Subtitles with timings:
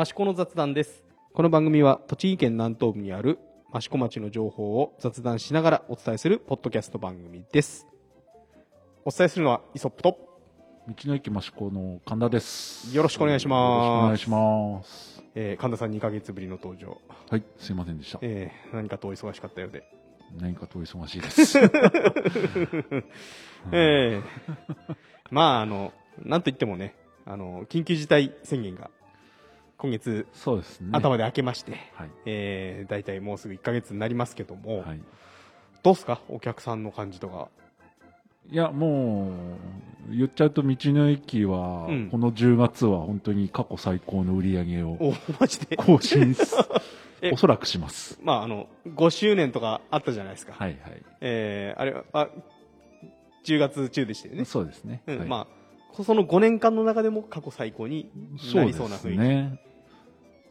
[0.00, 1.02] 益子の雑談です
[1.34, 3.40] この番組は栃木県南東部にある
[3.74, 7.84] 益子町の情報を雑談しながらお伝えするポッドキャスト番組です
[9.04, 10.16] お伝えするのはイソップと
[10.86, 12.96] 道の駅益子の神田です。
[12.96, 15.20] よろしくお願いしますよろしくお願いします。
[15.34, 16.96] えー神田さん2ヶ月ぶりの登場、
[17.28, 18.20] はい、すいませんでした。
[18.22, 19.82] えー何かとお忙しかったようで、
[20.38, 21.58] 何かとお忙しいです。
[23.72, 24.24] えー
[25.32, 25.92] まああの
[26.22, 26.94] なんといってもね
[27.26, 28.92] あの緊急事態宣言が
[29.78, 30.88] 今月そうですね。
[30.92, 32.10] 頭で明けまして、はい。
[32.26, 35.00] えー、大体もうすぐ1ヶ月になりますけども、はい。
[35.84, 36.20] どうすか？
[36.28, 37.48] お客さんの感じとか
[38.50, 39.30] いや、も
[40.10, 45.76] う、言っちゃうと道の駅は、うんこの10月は本当に過去最高の売り上げをおマジで？
[45.76, 46.56] 更新す
[47.22, 48.18] えおそらくします。
[48.22, 50.76] まああの5周年とかあったじゃないですか、はい
[51.20, 52.28] えーあれはあ
[53.44, 54.38] 10月中でしたよはい。
[54.40, 55.02] ね、そうですね。
[55.06, 55.58] うんはいまあ
[56.04, 58.10] その5年間の中でも過去最高に
[58.54, 59.58] なりそうな雰囲気ね。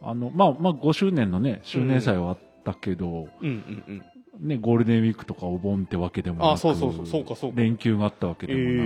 [0.02, 4.48] あの、まあ、まあ、5周年のね、周年祭はあったけど、うんうんうん。
[4.48, 7.60] ね、ゴールデンウィークとかお盆ってわけでもなくあそうそうそうそうかそうか。
[7.60, 8.84] 連休があったわけでもなく、え。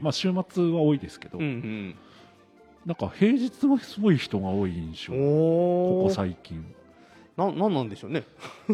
[0.00, 1.94] ーまあ、週末は多いですけど、うんうん
[2.86, 6.64] なんか平日もすごい人が多い印象、ここ最近。
[7.36, 8.24] ななんなんでしょうね。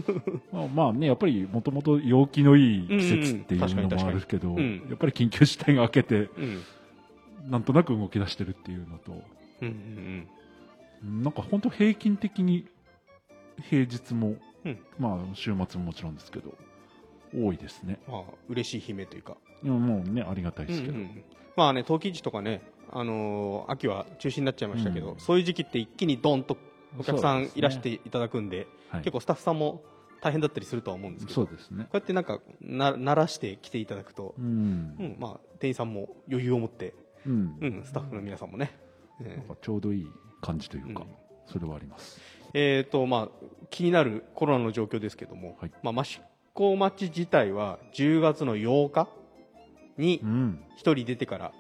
[0.52, 4.89] まあ、まあね、やっぱりもともと陽気のいい季節っていううんうんのもあるけど、確かに確かにうん。
[4.91, 7.50] やっぱり緊急事態が明けて、うん。
[7.50, 9.22] なんとなく動き出してるっていうのと、
[9.62, 10.27] うんうん
[11.02, 12.66] なんか本当平均的に
[13.69, 14.78] 平日も、うん。
[14.98, 16.55] まあ週末ももちろんですけど、
[17.34, 17.98] 多いですね。
[18.08, 19.36] まあ嬉しい悲鳴というか。
[19.62, 20.94] いやもうね、ありがたいですけど。
[20.94, 21.24] うんうん
[21.56, 25.19] まあね陶器市とかね、あのー秋は中止になっちゃいましたけど、うん。
[25.19, 26.58] そういう時期って一気にドンと
[26.98, 29.00] お客さんいらしていただくんではい。
[29.00, 29.83] 結構スタッフさんも
[30.20, 31.84] 大変だったりするとは思うんですけどこそうですね。
[31.84, 34.44] うやってなんかな慣らして来ていただくとう、ん。
[34.44, 34.48] う
[35.02, 36.92] んまあ、店員さんも余裕を持って、
[37.27, 37.56] うん。
[37.58, 38.78] うん、スタッフの皆さんもね、
[39.24, 39.36] え。
[39.39, 40.06] なんかちょうどいい
[40.47, 41.06] 感じというか、うん
[41.47, 42.20] それはあります。
[42.55, 46.20] えーとまあ、気になるコロナの状況ですけども、はいまあ、益
[46.55, 49.08] 子町自体は10月の8日
[49.96, 50.61] にうん。
[50.77, 51.52] 1人出てから、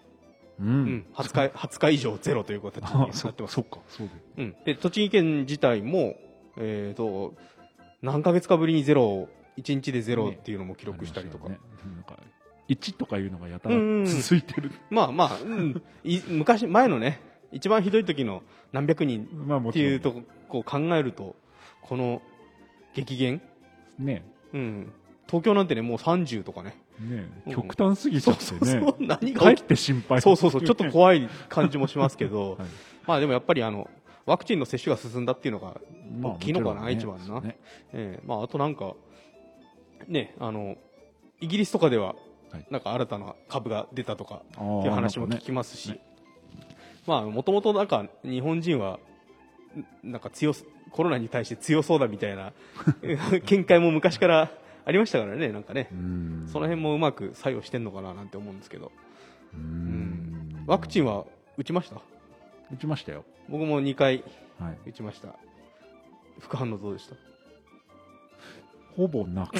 [0.58, 4.42] ううんん、20, 日 20日以上ゼロという形になってますそっか、そうで。
[4.42, 6.16] うん、で栃木県自体も、
[6.56, 7.34] えー、と
[8.02, 12.18] 何ヶ月かぶりにゼロを1日でゼロっていうのも記録したりとか、ねなんか
[12.68, 14.72] 1とかいうのがやたらうんうん続いてる。
[14.90, 17.20] まあまあ、うん、い 昔前のね
[17.56, 19.26] 一番ひどい時の何百人。
[19.70, 21.36] っていうとこを考えると
[21.80, 22.20] この
[22.94, 23.40] 激減、
[23.98, 24.24] ね。
[24.52, 24.92] うん、
[25.26, 26.76] 東京なんてねもう30とかね。
[27.00, 27.28] ね。
[27.46, 27.52] うん。
[27.52, 28.86] 極端すぎちゃってそうそうね。
[28.86, 28.96] そう。
[29.00, 30.20] 何がって心配。
[30.20, 30.62] そうそうそう。
[30.62, 32.68] ちょっと怖い感じもしますけど、 はい。
[33.06, 33.88] まあでもやっぱりあの
[34.26, 35.80] ワクチンの接種が進んだっていうのが
[36.20, 37.24] まあ大きいのかなもちろんね一番な。
[37.24, 37.58] そうね。
[37.94, 38.26] ええ。
[38.26, 38.94] まあ、あとなんか、
[40.08, 40.76] ね、あの、
[41.40, 42.16] イギリスとかでは
[42.52, 46.00] はい、なんか新たな株が出たとかっていう話も聞きますし、ね
[47.06, 48.98] まあ、もともとなんか日本人は、
[50.04, 52.52] んなんか強す、コロナに対して強そうだみたいな
[53.44, 54.50] 見解も昔から
[54.84, 56.48] ありましたからね、なんかねう、ん。
[56.50, 58.92] その辺もうまく作用してんのかななんて思うんですけど、
[59.54, 60.64] うん。
[60.66, 61.24] ワクチンは
[61.56, 61.96] 打ちました？
[62.72, 63.24] 打ちましたよ。
[63.48, 64.24] 僕も2回
[64.58, 64.78] はい。
[64.90, 65.28] 打ちました。
[66.40, 67.16] 副反応どうでした？
[68.96, 69.54] ほぼなく。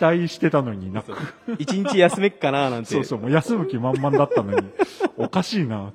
[0.00, 1.12] 期待してたのになく。
[1.58, 2.90] 一日休めっかななんて。
[2.90, 4.66] そうそう、もう休む気満々だったのに、
[5.18, 5.92] おかしいな。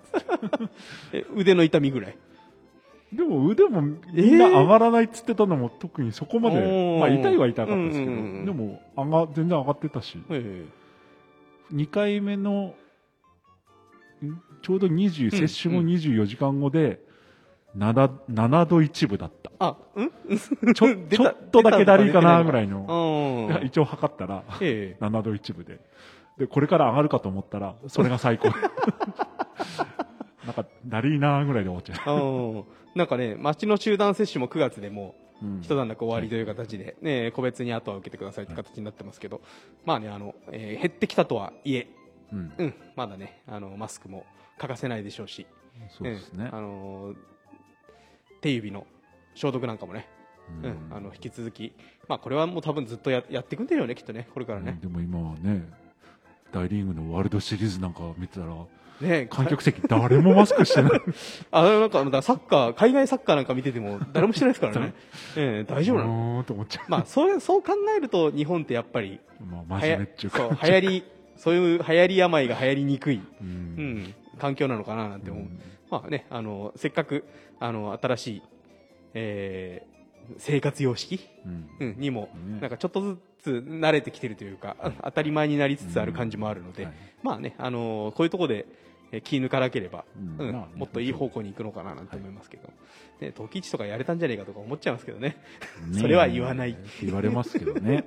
[1.12, 2.18] え腕の痛みぐらい？
[3.12, 10.66] でも腕もみんな上がらないっつってたのも特にそこまで、まあ痛いは痛かったですけど、うんうんうんでも上が全然上がってたし、え
[11.74, 12.76] 2回目の
[14.24, 17.00] んちょうど20、うん接種後24時間後で
[17.78, 19.45] 7, 7度1分だった。
[19.60, 20.12] あ、うん？
[20.74, 23.66] ちょ 出ちょたっとだけだりいかなぐらいの、うん。
[23.66, 25.80] 一応測ったら え7度1分で。
[26.38, 28.50] で、これから上がるかと思ったら、それが最高。
[28.50, 28.56] な
[30.52, 32.64] んか、だりいなぐらいで終わっちゃえうん。
[32.94, 35.26] なんかね、町の集団接種も9月でもう。
[35.62, 39.42] 一段落終わりという形で、ね、個別にあとは受けてくださいって形になってますけど、
[39.86, 41.88] まあね、あの、えー減ってきたとはいえ、
[42.32, 44.26] うんうん、まだね、あの、マスクも
[44.58, 45.46] 欠かせないでしょうし、
[45.90, 46.58] そうですねええ。
[46.58, 47.18] あのー
[48.42, 48.86] 手指の
[49.36, 50.08] 消毒なんかもね、
[50.64, 51.74] ううんん、あの、引き続き、
[52.08, 54.72] まあこれはもう多分ずっとややっていくんだよね、きっとね、これからね。
[54.72, 55.70] うんでも今はね、
[56.52, 58.56] 大リーグのワールドシリーズなんか見てたら、
[59.02, 60.92] ね観客席誰もマスクしてない。
[61.52, 64.94] あなんか、サッカー、海外サッカーなんか見てても、誰もしてないですからね。
[65.36, 66.36] ええ大丈夫なの？
[66.38, 69.44] のと思っちゃまあ、そう、そう考えると、日本ってやっぱり、う。
[69.46, 70.38] まあ、真面目っていうか。
[70.38, 71.04] そう、流行り、
[71.36, 73.22] そういう流行り病が流行りにくい、う。
[73.44, 73.48] うん
[74.00, 75.44] ん、環境なのかななんて思う。
[75.44, 75.60] うん
[75.92, 77.26] まあね、あの、せっかく、
[77.60, 78.42] あの、新しい、
[79.16, 79.96] えー
[80.38, 81.70] 生活様式、うん。
[81.80, 86.94] うん、にも、ねなんかちょっとずつ慣れてきてるというか、当たり前になりつつある感じもあるので、はい。
[87.22, 88.66] まあね、あのこういうところで、
[89.12, 90.04] えー気抜かなければ、
[90.40, 90.52] うん。
[90.76, 92.70] もっといい方向に行くのかななんて思いますけど、
[93.22, 95.38] ね、時市とかやれたんじゃねえかとか思っちゃいますけどね。
[95.88, 96.72] ねそれは言わない。
[96.72, 98.04] って言われますけどね。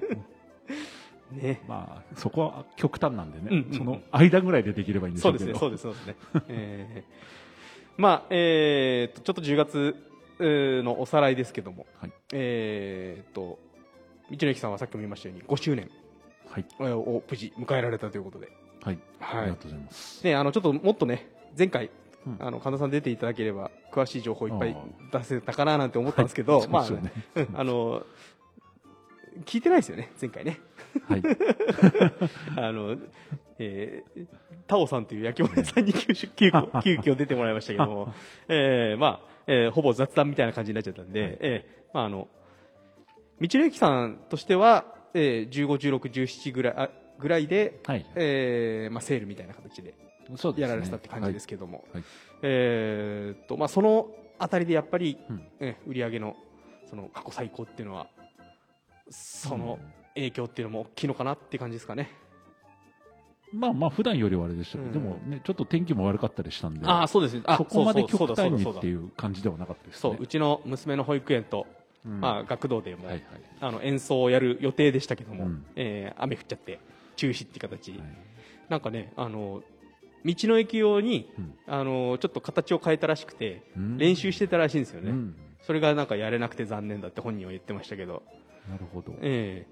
[1.31, 1.63] ね。
[1.69, 5.57] まあ、そこは極端なんでね、その間ぐらいでできればいいんですけど。
[5.57, 6.17] そうです、そうですね。
[6.49, 7.39] えー
[7.99, 10.08] まあ、えーと、ちょっと10月
[10.41, 12.13] のおさらいですけども、はい。
[12.33, 13.59] えーと、
[14.31, 15.91] 道の駅さんはさっきも言いましたように5周年
[16.81, 18.49] を無事迎えられたということで、
[18.83, 18.99] はい。
[19.21, 19.41] はい。
[19.43, 20.25] ありがとうございます。
[20.25, 21.91] ね、あのちょっともっとね、前回、
[22.27, 22.37] うん。
[22.41, 24.77] あの神田さん出ていただければ、詳しい情報いっぱい
[25.13, 27.49] あ出せたかななんて思ったんですけど、まあ、そうですよね。
[27.51, 27.61] うん。
[27.61, 28.07] あの
[29.45, 30.59] 聞いてないですよね、前回ね。
[31.07, 31.23] はい。
[32.57, 32.97] あの、
[33.59, 34.27] えー、
[34.67, 38.15] タオさんという焼き物屋さんに急遽急遽出てもらいましたけども、
[38.49, 42.29] えー、まあ、えー、ほぼ雑談みたいな感じになっちゃったんで、えー、まああの、
[43.41, 44.85] 道の駅さんとしては、
[45.15, 48.07] えー、15、16、17ぐらい、あぐらいで、はい。
[48.15, 49.95] えー、まあセールみたいな形で。
[50.59, 52.05] やられてたって感じですけども、はい
[52.43, 56.37] えと、まあそのあたりでやっぱり、うんえー売り上げの、
[56.91, 58.09] その過去最高っていうのは、
[59.11, 59.79] その
[60.15, 62.11] 影響っていうのも大きいのかなっていう感じですかね。
[63.53, 64.93] まあまあ、普段よりはあれでしたけど、うん。
[64.93, 67.37] でもね、ちょっと天気も悪かったりしたんで、ああ、そうです。
[67.37, 67.43] ね。
[67.47, 70.19] あそこまで極端にっていう感じではなかったですそうね。
[70.21, 71.67] うちの娘の保育園と、
[72.05, 72.21] うん。
[72.21, 73.23] まあ、学童でも、はいはい。
[73.61, 75.65] あの演奏をやる予定でしたけども、うん。
[75.77, 76.79] えー雨降っちゃって
[77.17, 78.01] 中止っていう形、はい。
[78.69, 79.63] なんかねあの
[80.25, 81.55] 道の駅用に、うん。
[81.67, 83.99] あのちょっと形を変えたらしくて、うん。
[83.99, 85.35] 練習してたらしいんですよね、うん。
[85.63, 88.23] それがなんかやれなくて残念だって本人は言ってましたけど、
[88.69, 89.15] なるほど。
[89.23, 89.67] え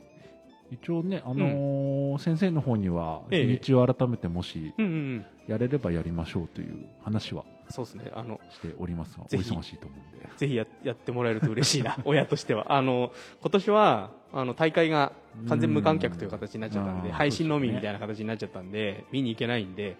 [0.70, 3.46] 一応ね、あのー先生の方には、ええ。
[3.46, 5.26] 日にちを改めてもしえうんうんうん。
[5.46, 8.10] やれればやりましょうという話はそうですね。
[8.14, 10.26] あのしておりますが、お忙しいと思うんで。
[10.36, 11.96] ぜひややってもらえると嬉しいな。
[12.04, 12.72] 親としては。
[12.72, 15.12] あの今年はあの大会が
[15.48, 17.14] 完全無観客という形になっちゃったんでうん。
[17.14, 19.96] 配信のみみたいな形になっちゃったんで見に行けないんで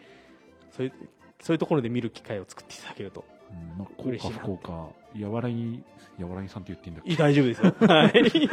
[0.71, 0.93] そういう
[1.41, 3.79] そういうところで見る機会を作っていただけるとうん。
[3.79, 4.39] まあ、効嬉しいな。
[4.39, 4.89] 果不効果、
[5.21, 5.83] やわらぎ、
[6.19, 7.75] やわらぎさんって言っていいんだっいい大丈夫ですよ。
[7.89, 8.51] はいけ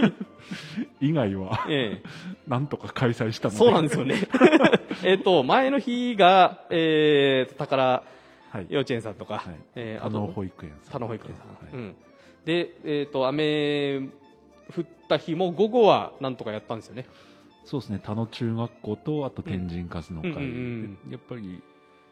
[0.99, 2.09] 以外は、ええ。
[2.47, 3.57] なんとか開催したので。
[3.57, 4.15] そうなんですよね。
[5.03, 8.03] えっと前の日が、えーと宝
[8.53, 8.67] はい。
[8.69, 9.55] 幼稚園さんとか、はい。
[9.75, 11.01] えーあのと保育園さん。
[11.07, 11.73] 保育園さん、はい。
[11.73, 11.95] うん、
[12.45, 14.09] で、えー、と雨
[14.75, 17.07] 降った日も午後はなんとかやったんですよね。
[17.65, 21.09] そうですね、田野中学校と、あと天神数の会、うんうんうん。
[21.09, 21.63] でやっぱり、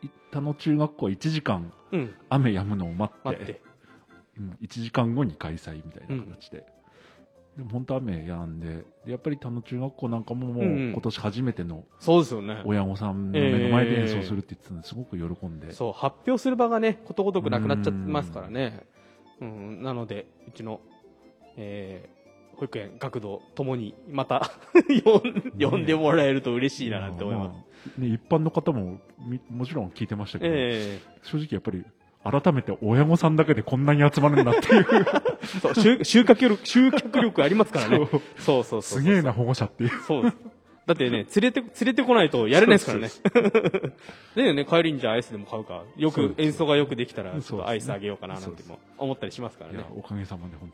[0.01, 2.15] い田野中学校は1時間うん。
[2.29, 3.61] 雨止むのを待って、待って
[4.41, 6.65] うん1時間後に開催みたいな形で。
[7.57, 10.91] でも本当雨止んででやっぱり田野中学校なんかももううんうん。
[10.93, 12.61] 今年初めてのそうですよね。
[12.65, 18.85] 親御さんの目の前で演奏するって言ってたのですごく喜んで、そう発表する場がねことごとくなくなっちゃってますからね。
[19.41, 19.83] うん。
[19.83, 20.79] なのでうちの、
[21.57, 22.21] えー
[22.61, 24.51] 保育園学童ともにまた
[25.59, 27.57] 呼んでもらえると嬉しいななんて思います、
[27.97, 30.99] あね、一般の方もみもちろん聞いてましたけど、え。
[31.23, 31.83] 正直やっぱり
[32.23, 40.37] 改めて親御さんだけでこんなに集まるんだっていうえ そう集集客力集客力ありますからねそうそうそうすげえな保護者っていうそうです。
[40.85, 43.09] だってね、連れて、連れてこないとやれないですからね。
[44.35, 45.83] ね ね、帰りにじゃあアイスでも買うか。
[45.95, 49.87] よく、演奏がよくできたら、ちょっとアイスあげようかななんても思ったりしますからねいや。
[49.95, 50.73] おかげさまで本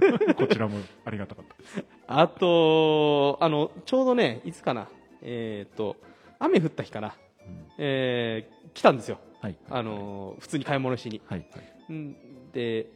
[0.00, 4.88] 当に こちらもありがたかったですあと、あの、ちょうどね、いつかな。
[5.20, 5.96] えーっと、
[6.38, 7.14] 雨降った日かな。
[7.46, 9.18] うんえー、来たんですよ。
[9.42, 9.56] はい。
[9.68, 11.20] あの、普通に買い物しに。
[11.26, 11.60] はいは
[11.90, 11.92] い。
[11.92, 12.14] ん
[12.52, 12.86] で、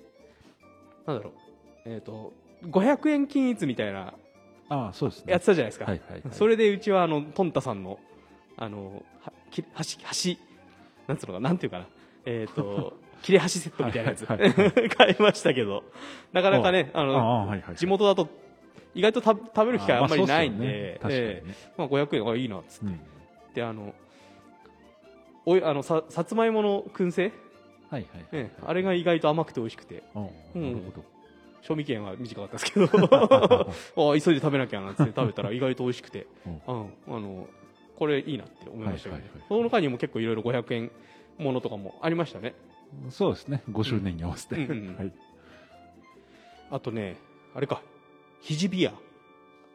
[1.05, 1.33] なんだろう。
[1.85, 4.15] えーっと、500円均一みたいな、
[4.69, 5.33] ああそうですね。
[5.33, 5.85] やってたじゃないですか。
[5.87, 6.23] はいはいはい。
[6.31, 7.99] それでうちはあのトンタさんの
[8.57, 9.69] あのはき橋
[10.35, 10.41] 橋
[11.07, 11.87] なんつうのかななんていうかな。
[12.25, 15.85] えっ、と 切れ端セットみたいなやつ、はいはいは 買いましたけど。
[16.33, 18.29] なかなかねああのあはいはい地元だと
[18.95, 21.00] 意外とた食べる機会あんまりないんで。
[21.03, 21.11] あま
[21.79, 23.00] まあ、500円がいいなっつっうん。
[23.55, 23.95] てあの
[25.47, 27.33] おいあのささつまいもの燻製、
[27.88, 28.26] はいはい。
[28.33, 30.03] ええあれが意外と甘くて美味しくて。
[30.15, 30.62] うん。
[30.62, 31.05] なるほど。
[31.62, 32.87] 賞味期限は短かったですけど。
[34.12, 36.26] あ急いで食べなきゃなって食べたら意外と美味しくて。
[36.67, 36.75] うん。
[36.75, 37.49] うん、あの
[37.97, 39.45] これいいなって思いましたけど、はいはいはい。
[39.49, 40.91] その他にも結構いろいろ500円
[41.38, 42.55] ものとかもありましたね。
[43.11, 43.62] そうですね。
[43.71, 44.57] 5周年に合わせて。
[46.71, 47.17] あとね
[47.55, 47.83] あれか。
[48.41, 48.93] ひじビア。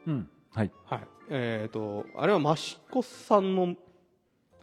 [0.06, 0.30] うん。
[0.52, 0.72] はい。
[0.86, 1.02] はい。
[1.30, 3.76] えっ、とあれは益子産の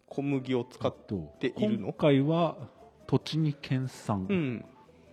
[0.09, 1.88] 小麦を使っとているの？
[1.88, 2.57] 今回は
[3.07, 4.65] 栃木県産うん。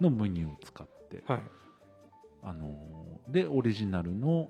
[0.02, 1.42] の麦を使って、はい。
[2.44, 4.50] あのーでオリジナルの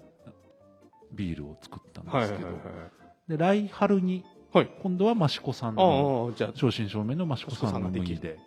[1.13, 2.91] ビールを作ったんはいはいですけど、はいはい
[3.29, 4.23] で来春に
[4.53, 4.71] はい。
[4.81, 6.51] 今度は益子産あのあじゃあ。
[6.53, 8.15] じ正真正銘の益子産の益子産ができる。
[8.15, 8.39] 麦で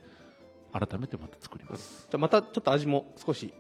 [0.73, 2.07] 改めてまた作ります。
[2.15, 3.53] ゃあまたちょっと味も少し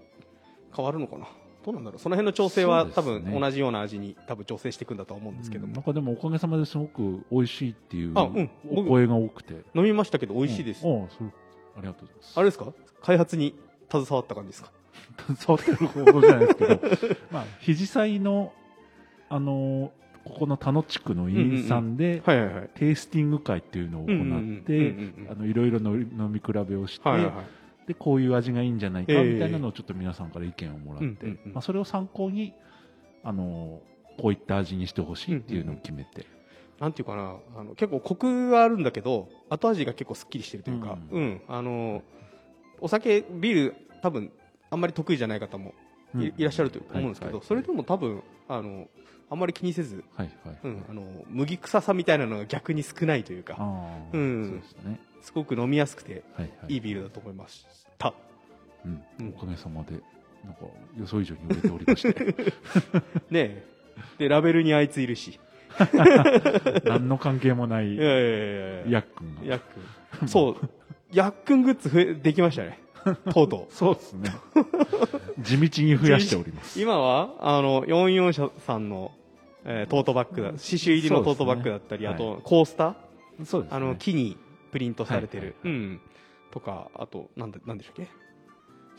[0.75, 1.27] 変わるのかな？
[1.69, 1.99] どうなんだろう。
[1.99, 8.15] その辺の調整は、多分同じような味に多分調整していくんだとは思うんですけども、なんかでもおかげさまですごく美味しいっていう
[8.71, 9.65] お声が多くて。
[9.75, 11.03] 飲みましたけど美味しいです、うん。
[11.05, 11.07] あ
[11.77, 12.33] ありがとうございます。
[12.37, 12.73] あれですか
[13.03, 13.55] 開発に
[13.91, 14.73] 携わった感じですか？
[15.37, 18.53] 触ってるほどじゃないですけど、 まあ、肘祭の、
[19.29, 19.91] あのー
[20.25, 22.71] ここの田野地区の委員さんで、はいはいはい。
[22.75, 24.75] テイスティング会っていうのを行って、
[25.47, 27.58] いろいろの飲み比べをして、はいはいはい
[27.89, 29.33] でこういう味がいいんじゃないかええ。
[29.33, 32.53] みたいなのをちょっと皆さんから意見をもらって、まあ、それを参考に、
[33.25, 36.27] あのーこういった味にしてほしいっていうのを決めて、
[36.81, 41.25] なんていうかなあの結構コクはあるんだけど後味が結構すっきりしてるというか、ううん。
[41.35, 42.03] んあの
[42.81, 44.33] お酒ビール多分
[44.71, 45.73] あんまり得意じゃない方も
[46.17, 48.89] い,、うんいらっしゃると思うんですけど、はいはいそれでも多分あの
[49.31, 53.57] あんまり気にせず、はいはい、うん、あの麦臭さみたいなのが逆に少ないというか。
[54.13, 54.45] うん。
[54.49, 56.75] そうですね、すごく飲みやすくてはいはい。
[56.75, 57.67] いいビールだと思いまし
[57.99, 58.15] た、
[58.85, 59.03] うん。
[59.21, 59.35] うん。
[59.37, 59.93] おかげさまで
[60.45, 60.61] なんか
[60.99, 62.35] 予想以上に売れておりまして。
[63.31, 63.65] ねえ。
[64.19, 65.39] でラベルにあいついるし。
[66.85, 69.45] 何の関係もないいやいやヤックンが。
[69.45, 69.61] やっ
[70.19, 70.57] くんそう。
[71.13, 72.81] やっくんグッズ増えできましたね。
[73.33, 73.73] とうとう。
[73.75, 74.31] そうですね。
[75.41, 76.81] 地道に増やしております。
[76.81, 79.13] 今はあの44社さんの、
[79.65, 83.77] えートートバッグだ刺繍入りのトートバッグだったり、ねあとコースター、そうですね。
[83.77, 84.37] あの木に
[84.71, 86.01] プリントされてる、はいうん、
[86.51, 88.09] とかあとなんだなんでしたっけ？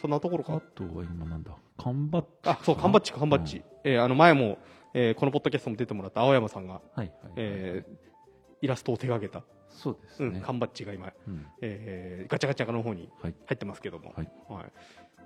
[0.01, 1.51] そんなところあかとは今なんだ？
[1.77, 4.57] 缶バッジあそう缶バッジか缶バッジ、えーあの前も、
[4.93, 8.09] えーこのポッドキャストも出てもらった青山さんが、はいはい、えー
[8.61, 11.45] イラストを手掛けた、そうですね、うん、缶バッジが今、うん。
[11.61, 13.33] えーガチャガチャの方にはい。
[13.45, 14.27] 入ってますけども、はい。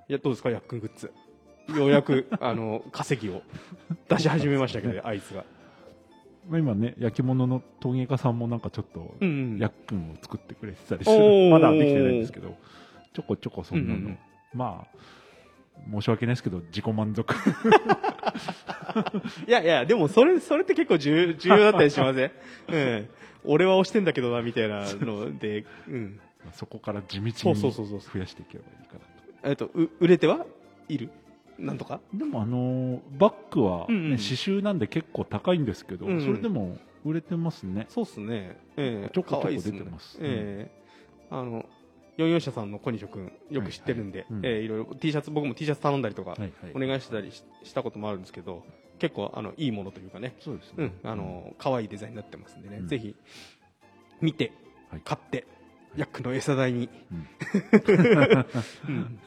[0.10, 0.50] い、やどうですか？
[0.52, 1.12] ヤックングッズ。
[1.76, 3.42] ようやくあの 稼ぎを
[4.10, 5.46] 出し始めましたけどあいつが
[6.50, 9.60] まあ、今ね焼き物の陶芸家さんもなんかちょっとうんうん。
[9.60, 11.20] ヤックンを作ってくれてたりすおる。
[11.20, 11.50] ー。
[11.50, 12.56] まだできてないんですけど
[13.14, 14.18] ちょこちょこそんなの、うんうん
[14.54, 14.98] まあ
[15.92, 17.34] 申し訳ないですけど自己満足。
[19.48, 22.32] いやいやでもそれそれって結構重重要だったりしません、
[22.70, 23.10] うん、
[23.44, 26.20] 俺は押してんだけどなみたいなので、うん。
[26.52, 28.00] そこから地道にそうそうそうそう。
[28.00, 29.06] 増やしていけばいいかなと。
[29.50, 30.46] えっとう売れては
[30.90, 31.10] いる？
[31.60, 32.00] なんとか？
[32.14, 36.22] でもあのーバッグは、ねうんうん刺繍なんで結構高いんですけど、うんうん。
[36.26, 37.86] それでも売れてますね。
[37.90, 38.58] そうっすね。
[38.78, 39.10] ええ。
[39.14, 40.18] ちょこちょこ出てます。
[40.22, 40.84] ええ。
[41.30, 41.66] あの
[42.18, 44.34] 44社さんの小西君よく知ってるんで、はい。
[44.34, 44.46] はいうん。
[44.46, 46.52] ええいろいろ T シャツ僕も T シャツ頼んだりとかはいはい。
[46.76, 48.64] お願いしてたりししたこともあるんですけど
[49.00, 50.36] 結構あのいいものというかね。
[50.40, 50.92] そうですね。
[51.04, 52.88] うん、あの可愛いデザインになってますんでね、うん。
[52.88, 53.16] ぜひ
[54.22, 54.52] 見て、
[54.90, 55.02] はい。
[55.04, 55.46] 買って
[55.98, 57.28] ヤックの餌代に、うん。
[58.88, 59.20] うん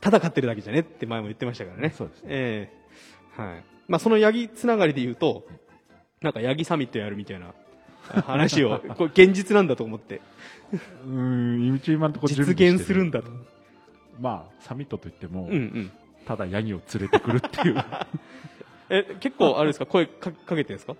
[0.00, 1.90] ただ買ってるだけじゃねって前も言ってましたからね。
[1.96, 2.28] そうですね。
[2.30, 2.70] え
[3.38, 3.40] え。
[3.42, 3.64] はい。
[3.88, 5.46] まあ、そのヤギつながりで言うと
[6.22, 7.52] なんかヤギサミットやるみたいな
[8.22, 10.20] 話を これ現実なんだと思って。
[11.04, 13.30] うん一応今のところ準実現するんだと、
[14.20, 15.90] まあサミットといっても、うんうん、
[16.26, 17.76] ただヤギを連れてくるっていう。
[18.88, 19.86] え結構あれですか？
[19.86, 20.94] 声かかけてるんですか？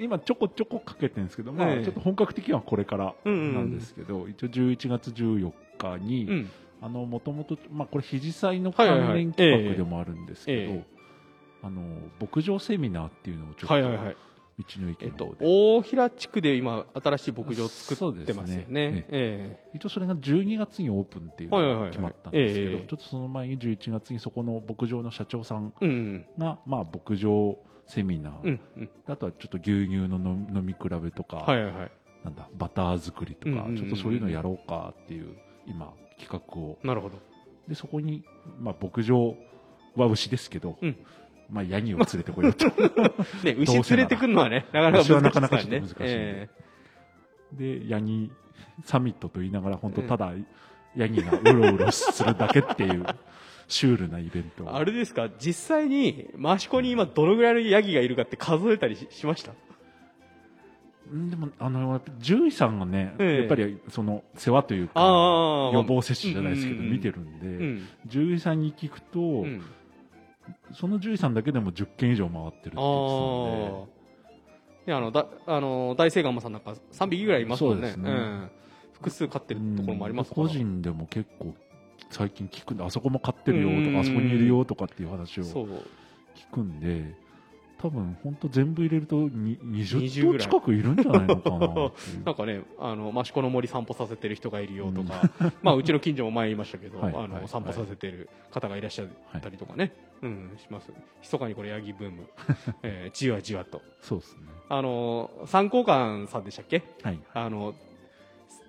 [0.00, 1.84] 今ちょこちょこかけてるんですけど、まあ、ええ。
[1.84, 3.70] ちょっと本格的にはこれからうんうんうんなん。
[3.72, 10.84] ですけど、一応11月14日に、うんあのもともと、まあ、これ肘祭の関連企画でもあるんですけど、えええ。
[11.62, 11.82] あの
[12.20, 14.16] 牧場セミナーっていうのをちょっと、はいはいはい。
[14.58, 18.66] 道の駅えっとの方で、大平地区で今新しい牧場を作ってますよね。
[18.68, 19.06] ね。
[19.10, 22.86] え一応それが12月にオープンっていうのが決まったんですけど、ええ。
[22.86, 28.90] ちょっとその前に11月にそこの牧場の社長さんえうんが、まあ、牧場セミナー、うんうん。
[29.06, 31.90] あとはちょっと牛乳の飲飲み比べとか、はいはいはい。
[32.24, 33.76] なんだバター作りとか、うんうんうんうん。
[33.76, 36.78] ちょっとそういうのやろうかっていう今企画を。
[36.82, 37.18] なるほど。
[37.68, 38.22] でそこに、
[38.60, 39.36] まあ、牧場
[39.96, 40.96] は牛ですけど、うん。
[41.50, 42.66] まあ、ヤギを連れてこようと。
[43.42, 46.18] ね牛連れてくるのはねなかなか難しいなかなかですからねちょっと難しいん
[47.58, 47.80] で。
[47.80, 48.30] でヤギ
[48.84, 50.32] サミットと言いながら本当ただ
[50.96, 53.04] ヤギがうろうろするだけっていう
[53.66, 54.74] シュールなイベントを。
[54.76, 55.28] あれですか？
[55.40, 59.50] 実際に益子に今どのぐらいのヤギがいるかって数えたりししました？
[59.50, 59.56] うん
[61.10, 63.38] でもあの獣医さんがね、ええ。
[63.40, 65.00] やっぱりその世話というか
[65.72, 66.92] 予防接種じゃないですけど、うんうんうん。
[66.92, 69.62] 見てるんで、うん獣医さんに聞くと、うん。
[70.72, 74.00] その獣医さんだけでも10件以上回ってるって言ってたあのあ
[74.86, 77.92] いやあのだあの大聖ガンマさんなんか3匹ぐらいいますもんね。
[77.92, 78.12] そうですね。
[78.12, 78.50] ん、
[78.94, 80.46] 複数飼ってでるところもありますから。
[80.46, 81.54] 個人でも結構
[82.10, 83.84] 最近聞くんであそこも飼ってるようん。
[83.84, 85.86] とかあそこにいるよとかっていう話を聞
[86.52, 87.14] くんで
[87.82, 91.58] 多分本当全部入れるとに20 20頭近くいるんじゃないのかな
[92.26, 95.30] なんかね、あの、益子の森散歩させてる人がいるよとか、
[95.62, 97.12] まあ、うちの近所も前言いましたけど、はい。
[97.14, 97.38] はいはい。
[97.38, 99.08] あの、散歩させてる方がいらっしゃっ
[99.40, 100.92] たりとかね、うん、します。
[101.22, 102.26] 密かにこれ、ヤギブーム、
[102.82, 103.80] えーじわじわと。
[104.02, 104.42] そうですね。
[104.68, 106.82] あの、参考官さんでしたっけ？
[107.02, 107.18] はい。
[107.32, 107.74] あの、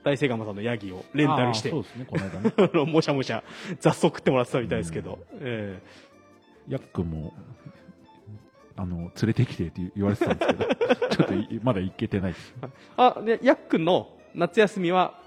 [0.03, 2.53] 大聖ガマさんのヤギをレンタルして、そうですねこの間ね。
[2.57, 3.43] あの、もしゃもしゃ
[3.81, 5.81] 雑草食ってもらってたみたいですけど、え
[6.67, 7.33] ヤックも、
[8.75, 10.65] あの、連れてきてって言われてたんですけど、
[11.09, 12.53] ちょっといまだ行けてないです。
[12.97, 15.19] あ、で、ヤックンの夏休みは、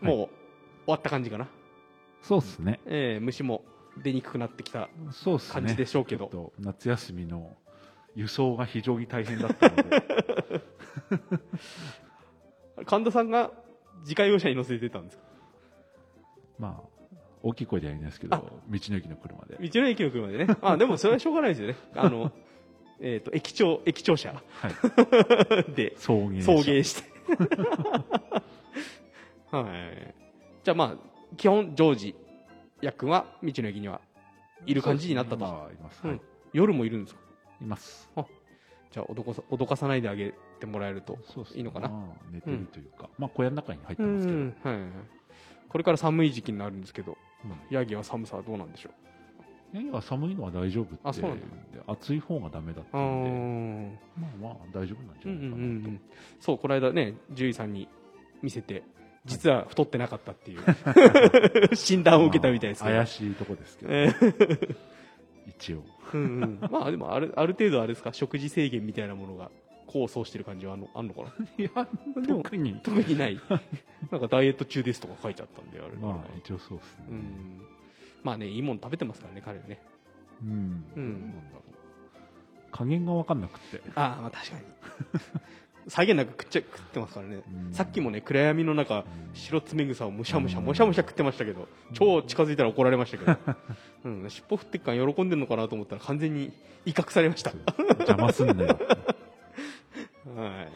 [0.00, 0.28] もう、終
[0.86, 1.48] わった感じかな？
[2.22, 2.80] そうっすね。
[2.86, 3.64] えー虫も
[4.02, 4.88] 出にくくなってきた。
[5.52, 7.56] 感じでしょうけどちょっと夏休みの
[8.14, 10.02] 輸送が非常に大変だったので、
[12.86, 13.50] 神田さんが
[14.02, 15.24] 自家用車に乗せてたんですか？
[16.58, 16.88] まあ、
[17.42, 19.56] 大きい声では言えないですけど、あ道の駅の車で。
[19.68, 20.56] 道の駅の車でね。
[20.62, 21.76] あ、でもそれはしょうがないですよね。
[21.94, 22.32] あの、
[23.02, 25.72] えっ、と、駅長、駅長車はい。
[25.74, 27.10] で送迎車送迎して。
[29.50, 30.14] はい。
[30.62, 30.96] じゃあまあ、
[31.36, 32.14] 基本、ジョージ、
[32.82, 34.00] ヤックンは道の駅には
[34.66, 35.38] いる感じになったと。
[35.38, 36.06] まあ、います。
[36.06, 36.20] はい。
[36.52, 37.20] 夜もいるんですか？
[37.60, 38.10] います。
[38.90, 41.18] じゃあ脅かさ、脅かさないであげてもらえると。
[41.54, 41.88] いいのかな？
[41.88, 44.76] まあ寝てるというか、まあ、小屋の中に入ってうますけど、ん、はい。
[45.68, 48.92] これから寒い時期になるんですけど、うんヤギは寒さはどうなんでしょう？
[49.72, 50.96] ヤギは寒いのは大丈夫って。
[51.04, 51.46] あそうなんだ。
[51.72, 54.20] で暑い方がダメだってあいうんで、ー。
[54.20, 56.00] まあまあ大丈夫なんじうんうんうゃないかなと、んうん
[56.40, 57.88] そうこの間ね獣医さんに
[58.42, 58.82] 見せて
[59.26, 60.60] 実は太ってなかったっていう。
[61.76, 64.76] 診断を受けたみたいですけど、まあ怪しいとこですけど、えー
[65.46, 65.82] 一応。
[66.14, 66.58] うんうん。
[66.70, 68.12] まあでもあるある程度あれですか？
[68.12, 69.50] 食事制限みたいなものが
[69.86, 71.28] 構想してる感じはあんのあんのかな？
[71.58, 71.86] いや
[72.26, 72.80] でも特に。
[72.82, 73.38] 特にない。
[74.10, 75.96] なんかダイエット中ですとか書いてあったんであれ。
[75.96, 77.04] まあ一応そうですね。
[77.10, 77.62] うん
[78.22, 79.80] まあねいいもの食べてますからね彼はね。
[80.42, 81.12] うん、うん。
[81.12, 82.72] なんだろう。
[82.72, 83.82] 加減が分かんなくって。
[83.94, 84.62] ああまあ確かに。
[85.88, 87.72] 際限なく食っちゃ食ってますからね、うん。
[87.72, 89.04] さっきもね暗闇の中うん。
[89.34, 90.64] 白爪草をむしゃむしゃうん。
[90.64, 93.36] むしゃむしゃ食ってましたけど超近づいたら怒られましたけど、
[94.04, 96.52] うん、尻尾振ってっから喜んでるのかなと思ったら完全に
[96.84, 97.52] 威嚇されました。
[97.78, 98.78] 邪魔すんなよ。
[100.36, 100.68] はい。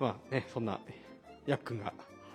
[0.00, 0.80] まあねそんな
[1.46, 1.94] やっくんがはい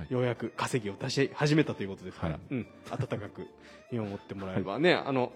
[0.10, 2.42] ようやく稼ぎを出し始めたということですから、はい。
[2.52, 3.48] うん、温かく
[3.92, 5.32] 見守ってもらえれば、ねあの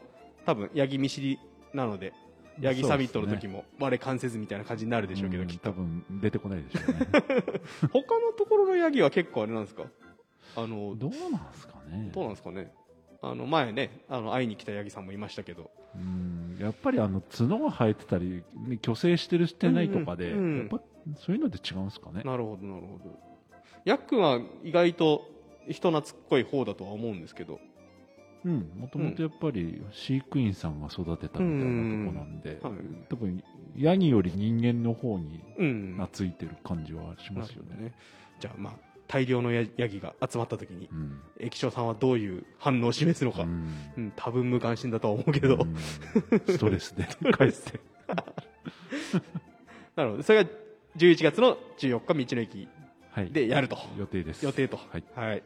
[0.46, 1.40] 多分ヤギ見知り
[1.74, 2.14] なので
[2.60, 5.70] ヤギサミットの時も我関せずみたいな感じになるでしょうけど、うんきっと。
[5.70, 7.08] 多分出てこないでしょうね。
[7.92, 9.86] 他のところのヤギは結構あれなんですか？
[10.56, 12.12] あのどうなんですかね。
[12.14, 12.72] どうなんですかね？
[13.22, 15.72] あの前ねあの会いに来たヤギさんもいましたけど。
[15.96, 16.58] うん。
[16.60, 20.34] やっぱりあの角が生えてたりね虚勢してるしてないとかで、
[21.18, 22.22] そういうので違うんですかね？
[22.24, 23.20] なるほどなるほど
[23.86, 25.30] ヤックンは意外と
[25.70, 27.60] 人懐っこい方だとは思うんですけど。
[28.46, 32.80] うんもともとやっぱり飼育員さんが育てたみたいなとこなんで、うんはい。
[33.10, 33.42] 多分
[33.78, 37.70] ヤギより人間の方にうん懐いてる感じはしますよね。
[37.70, 37.94] なるほどね
[38.42, 38.74] じゃあまあ
[39.08, 41.22] 大量のヤヤギが集まった時にうん。
[41.40, 45.76] 液晶さんはどういう反応を示すのか、ううんん多分無関心だとは思うけど、うん。
[46.46, 47.80] ストレスで返して。
[49.96, 50.24] なるほど。
[50.24, 50.50] それが
[50.98, 52.58] 11月の14日道の駅。
[52.58, 52.83] はい
[53.32, 53.78] でやると。
[53.98, 54.44] 予定です。
[54.44, 54.80] 予定と。
[55.16, 55.44] はい。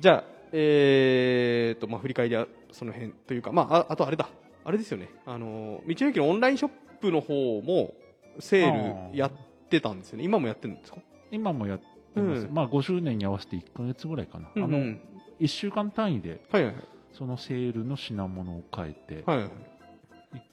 [0.00, 4.28] じゃあえー、とまあ振り返りはその辺というかまあああとあれだ。
[4.64, 5.08] あれですよね。
[5.24, 7.94] あの道の駅のオンラインショップの方も
[8.38, 9.32] セールやっ
[9.68, 10.24] てたんですよね。
[10.24, 10.98] 今もやってるんですか？
[11.30, 12.54] 今もやってます、うん。
[12.54, 15.00] まあ5周年に合わせて1か月ぐらいかな、あのうん。
[15.40, 16.74] 1週間単位ではいはい
[17.12, 19.50] そのセールの品物を変えて、はいはい、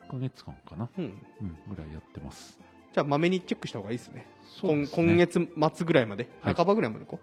[0.07, 2.57] 1か月間かな、うん、うん、ぐらいやってます
[2.93, 4.27] じゃあまめにチェックした方がいいですね。
[4.61, 5.03] そうですね。
[5.03, 6.53] 今今月末ぐらいまで、はい。
[6.53, 7.19] 半ばぐらいまでこ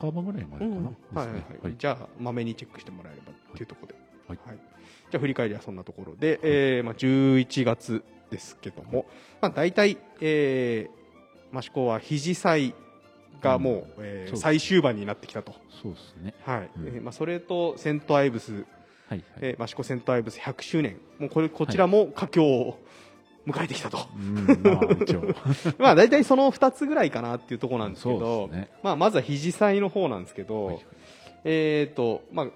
[0.00, 1.26] 半ばぐらいまでかな、うんはいはい。
[1.26, 1.74] はいはい。
[1.78, 3.94] じゃあまめにチェックしてもらえればっていうところで、
[4.28, 4.58] はい。
[5.10, 9.06] じゃあ振り返りはそんなところで、えーまあ、11月ですけども、
[9.40, 12.74] まあ、大体、えー、益子は肘祭
[13.40, 16.34] がもう、えーそうです最終盤になってきたと、そうですね。
[16.44, 16.70] はい。
[16.76, 16.88] うん。
[16.88, 18.64] えーまあ、それとセントアイブス、はい
[19.08, 20.98] はい、えー、益子セントアイブス100周年。
[21.18, 22.78] もうこれこちらも佳境を
[23.46, 24.44] 迎えてきたと、うん
[25.78, 28.70] まあ 大体その2つぐらいかなっていうところなんですけど、ね。
[28.82, 30.78] まあ、まずは肘祭の方なんですけど、はい
[31.44, 32.46] えーとまあ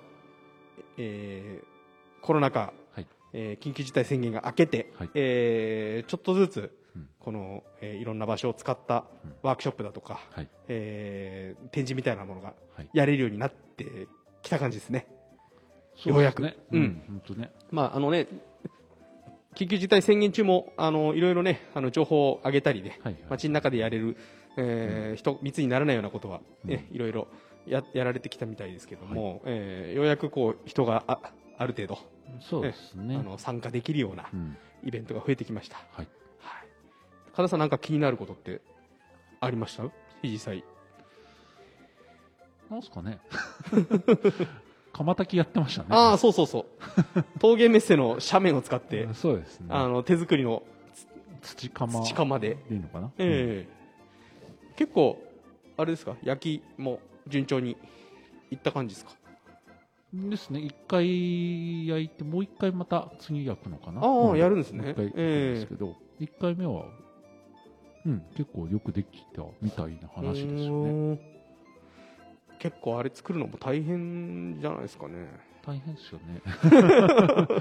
[0.98, 1.64] えー
[2.26, 3.07] コロナ禍、はい。
[3.33, 5.11] えー緊急事態宣言が明けて、はい。
[5.14, 7.09] えーちょっとずつうん。
[7.20, 9.35] この、えーいろんな場所を使ったうん。
[9.42, 10.48] ワークショップだとか、はい。
[10.68, 12.88] えー展示みたいなものがはい。
[12.92, 14.09] やれるようになって
[14.42, 15.07] きた感じですね。
[16.05, 16.57] ようやくね。
[16.72, 16.83] ううん。
[16.83, 17.03] ん。
[17.07, 17.50] 本当ね。
[17.70, 18.26] まああのね
[19.55, 23.23] 緊急事態宣言中もあのいろいろねあの情報を上げたりね、はいはい。
[23.31, 24.17] 街の中でやれる、
[24.57, 27.27] えー人密にならないようなことは、ねういろいろ
[27.67, 31.19] ややられてきたみたいですけども、えーようやくこう人があ
[31.59, 31.99] ある程度、
[32.41, 34.57] そうですねあの参加できるようなうん。
[34.83, 35.77] イベントが増えてきました。
[35.77, 36.09] はい。
[36.39, 36.67] はい。
[37.35, 38.61] 加田さんなんか気になることって
[39.41, 39.85] ありました？
[40.23, 40.65] 実際。
[42.71, 43.19] なんすかね
[45.01, 45.89] 釜炊きやってましたね。
[45.93, 46.67] ああ、そうそうそ
[47.17, 47.23] う。
[47.41, 49.67] 峠メッセの斜面を使って、そうですね。
[49.71, 50.63] あの手作りの
[51.41, 53.69] 土釜土釜で、でいいのかな、ええ。
[54.77, 55.19] 結構、
[55.79, 57.79] あれですか、焼きも順調に
[58.51, 59.13] いった感じですか？
[60.13, 64.03] ですね、一回焼いて、もう一回また次焼くのかな？
[64.03, 64.39] ああうん。
[64.39, 64.91] やるんですね。
[64.91, 66.85] 一回焼くんですけど、一、回目は、
[68.05, 70.83] うん、結構よくできたみたいな話ですよ
[71.15, 71.39] ね。
[72.61, 75.27] 結構あれ作るのも大変じゃないですかね。
[75.66, 76.40] 大変ですよね。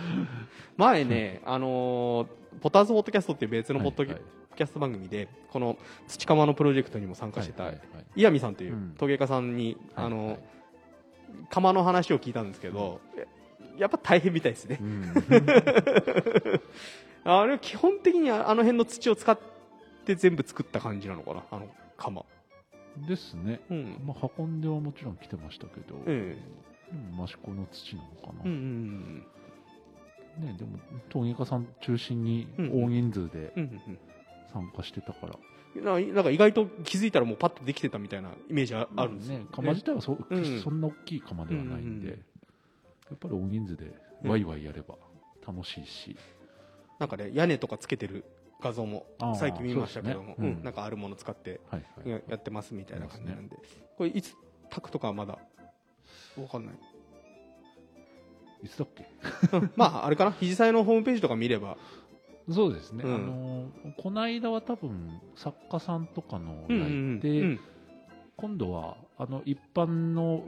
[0.78, 2.28] 前ね、あのー
[2.62, 8.06] ポターズポッドキャストっていう別のポッドキはいャスト番組で、この土釜のプロジェクトにも参加してた、はいはいはい。
[8.18, 8.96] 岩見さんといううん。
[8.98, 10.40] 陶芸家さんに、あのはいはい。
[11.50, 13.00] 釜の話を聞いたんですけど、
[13.78, 14.80] やっぱ大変みたいですね。
[14.82, 14.84] う。
[14.84, 15.14] ん。
[17.24, 19.40] あれ基本的にああの辺の土を使っ
[20.06, 22.26] て全部作った感じなのかな、あの釜。
[23.08, 23.60] ですね。
[23.70, 24.02] うん。
[24.06, 26.38] まあ、運んではもちろん来てましたけど、え
[26.92, 28.42] でも益子の土なのかな。
[28.46, 29.26] えうんうん
[30.46, 34.00] ね、でも陶芸家さん中心にうん大人数でうんうんうん。
[34.54, 35.34] 参加してたから、
[35.76, 39.38] うんななんか意外と気づいたらもうパッとできてたみたいなイメージああるんですよ。
[39.38, 40.62] ね、釜自体はそ,、うん。
[40.62, 42.18] そんな大きい釜ではないんで、うんうんうん。
[42.18, 44.96] やっぱり大人数でワイワイやれば
[45.48, 46.18] 楽しいし、
[46.98, 48.26] なんかね屋根とかつけてる
[48.62, 49.06] 画像も
[49.40, 50.36] 最近見ましたけども、ね。
[50.38, 50.64] うんうん。
[50.64, 51.60] なんかあるもの使って
[52.06, 53.58] ややってますみたいな感じなんで、
[53.98, 54.36] これいつ
[54.70, 55.40] 炊くとかはまだ
[56.38, 56.76] わかんない。
[58.64, 59.06] いつだっけ？
[59.58, 60.32] う んまああれかな？
[60.32, 61.78] 肘祭のホームページとか見れば。
[62.50, 63.16] そうですね、うん。
[63.16, 67.60] あのこの間は多分作家さんとかのうんう焼いて、んうん。
[68.36, 70.44] 今度はあの一般の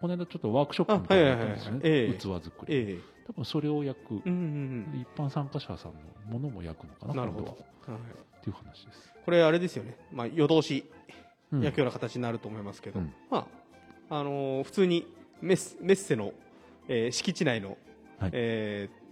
[0.00, 2.12] この間ちょっとワークショップみたいなのやったんですよね、あはいはいはいはい。
[2.12, 2.18] ええ。
[2.18, 5.00] 器作り、え多分それを焼く、えうんうん。
[5.00, 7.46] 一般参加者さんのものも焼くのかなうんなるほど。
[7.46, 7.52] は。
[7.52, 8.00] はい。
[8.38, 10.84] っていう話です、これあれですよね、まあ、夜通し
[11.52, 11.62] うん。
[11.62, 13.12] 焼くような形になると思いますけど、うん。
[13.30, 13.46] ま
[14.10, 15.06] ああのー普通に
[15.40, 16.32] メッセメッセの、
[16.88, 17.76] えー敷地内の、
[18.18, 18.30] はい。
[18.32, 19.06] えー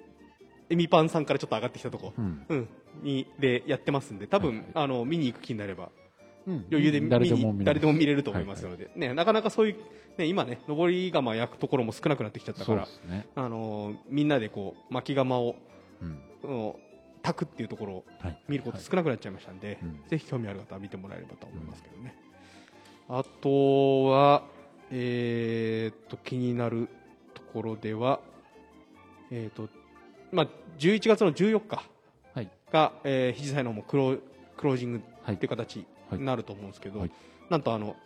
[0.71, 2.47] エミパンさんからちょっと上がってきたとこ、うん。
[2.49, 2.69] うん、
[3.03, 4.27] にでやってますんで。
[4.27, 4.67] 多分、はいはい。
[4.75, 5.85] あの見に行く気になれば。
[5.85, 6.04] うん
[6.47, 9.77] 余裕で見誰でもに見れ誰でも見れると思いますはので、ね、なかなかそういう、
[10.19, 12.87] ね、今ね上り窯焼くところも少なくなってきちゃったから
[13.35, 15.57] あのーみんなでこう巻き窯を、
[16.03, 16.19] うん。
[16.43, 16.75] うん。
[17.23, 20.01] 炊くっていうところをはい、見ること少なくなっちゃいましたんで、うん。
[20.09, 22.15] ぜひ興味ある方は見てもらえればと思いますけどね、
[23.09, 24.43] あとは
[24.91, 26.89] えーっと気になる
[27.33, 28.21] ところでは
[29.31, 29.71] えーっと
[30.33, 31.83] まあ11月の14日
[32.35, 32.51] はい。
[32.71, 34.19] が、えー、肘祭の方もクロ
[34.57, 35.87] クロージングはいっていう形に
[36.19, 37.11] なると思うんですけど、はい。
[37.51, 37.97] なんとあの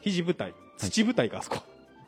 [0.00, 1.58] 肘舞台土舞台があそこ、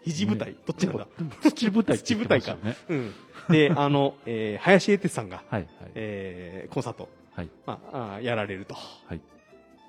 [0.02, 1.06] 肘舞台、どっちなんだ、
[1.42, 2.76] 土舞台って言ってましたよね。
[2.88, 3.12] うん、
[3.50, 5.90] であの、えー林英哲さんが、 はいはい。
[5.94, 7.48] えーコンサートはい。
[7.66, 9.20] まあ、あーやられると、はい、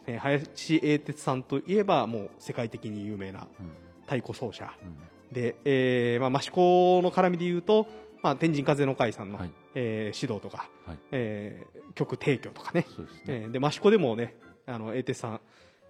[0.08, 3.68] えー林英哲さんといえばもう世界的に有名なうん。
[4.04, 4.74] 太鼓奏者。
[4.84, 5.34] うん。
[5.34, 7.88] で、えーまあ、益子の絡みで言うと、
[8.22, 9.52] まあ、天神風の会さんの、はい。
[9.76, 10.98] えー指導とか、はい。
[11.12, 14.34] えー曲提供とかね、ですね、えーで益子でもね
[14.66, 15.42] あの英哲さん、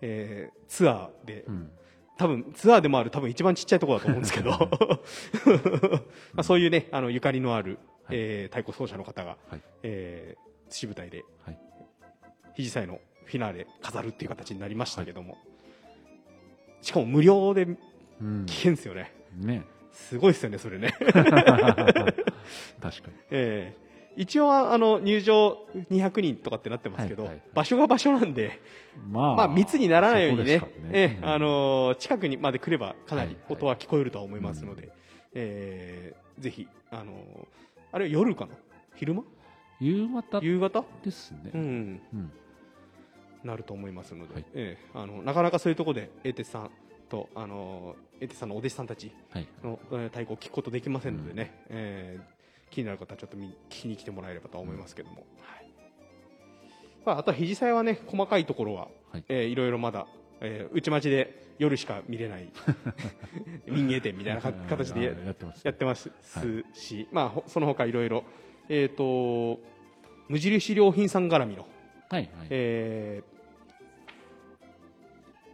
[0.02, 1.72] えーツアーで、うん。
[2.18, 4.52] 多分ツアーでもある多分一番ちっちゃいところだと思うんですけど。
[6.34, 8.18] まあそういうねあのゆかりのある、はい。
[8.18, 9.62] えー太鼓奏者の方が、はい。
[9.84, 11.60] えー、土舞台ではい。
[12.56, 15.38] 肘祭のフィナーレ飾るっていう形になりましたけども、
[16.82, 18.46] しかも無料でうん。
[18.46, 19.14] 聞けんですよね。
[19.36, 19.64] ね。
[19.92, 22.16] すごいですよねそれね、 確か
[23.10, 23.14] に。
[23.32, 27.38] えー一応はあの入場200人とかってなってますけど、はいはい。
[27.38, 28.60] はい場所が場所なんで、
[29.10, 31.30] まあ、まあ、密にならないようにねそこですからええうん。
[31.30, 33.54] あのー近くにまで来ればかなりはいはい。
[33.54, 34.90] 音は聞こえるとは思いますので、
[35.34, 37.16] えーぜひ、あのー
[37.94, 38.52] あれは夜かな？
[38.96, 39.24] 昼間？
[39.80, 42.32] 夕方夕方、ですね、うん、うん。
[43.44, 44.46] なると思いますので、はい。
[44.54, 46.72] ええあのなかなかそういうところで英哲さん
[47.10, 49.48] と、あのー、英哲さんのお弟子さんたちはい。
[49.64, 52.41] の、えー太鼓を聞くことできませんのでね、えー
[52.72, 55.72] 気になる方はちょっと見聞きに来てもらえればと思いますけども、はい。
[57.06, 59.24] まあ、あとは肘祭はね細かいところは、はい。
[59.28, 60.08] えーいろいろまだ、
[60.40, 62.52] えー内町で夜しか見れない
[63.68, 66.42] 民芸店みたいなか形でやってますやってますは
[66.74, 68.24] し、まあほその他いろいろ
[68.68, 69.60] えっ、と
[70.28, 71.68] 無印良品さん絡みの、
[72.10, 73.32] はいはい、えー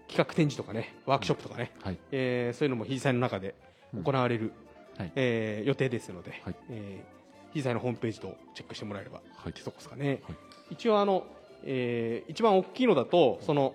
[0.07, 1.97] 企画展示とかねワークショップとかね、はい。
[2.11, 3.55] えーそういうのも肘祭の中で
[4.03, 4.53] 行われる、
[4.97, 5.11] はい。
[5.15, 6.55] えー予定ですので、はい。
[6.69, 7.17] えー
[7.53, 9.51] 肘祭のホームページとチェックしてもらえればはい。
[9.51, 10.35] ってとこですかね、はい。
[10.71, 11.25] 一応あの、
[11.63, 13.73] えー一番大きいのだとその、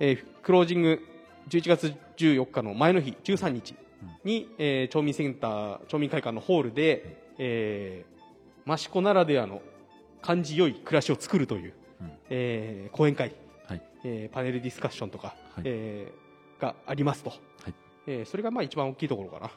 [0.00, 1.00] えークロージング
[1.48, 3.74] 11月14日の前の日13日
[4.24, 9.62] に、えー町民センター町民会館のホールで、えー、益子ならではの
[10.22, 12.12] 感じ良い暮らしを作るという、うん。
[12.30, 13.34] えー講演会、
[13.68, 13.82] はい。
[14.04, 15.62] えーパネルディスカッションとか、はい。
[15.64, 17.40] えーがありますと、はい。
[18.06, 19.50] えーそれがまあ一番大きいところかな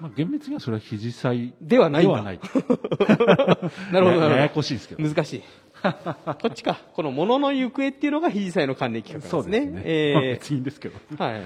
[0.00, 2.40] まあ、厳密にはそれは肘祭ではないんだではない
[3.92, 5.42] なるほどやややこしいですけど難しい
[5.82, 11.42] こっちかこの「ものの行方」っていうのが肘祭の関連企画なんですねそうですね、まあえ別にですけどーはい、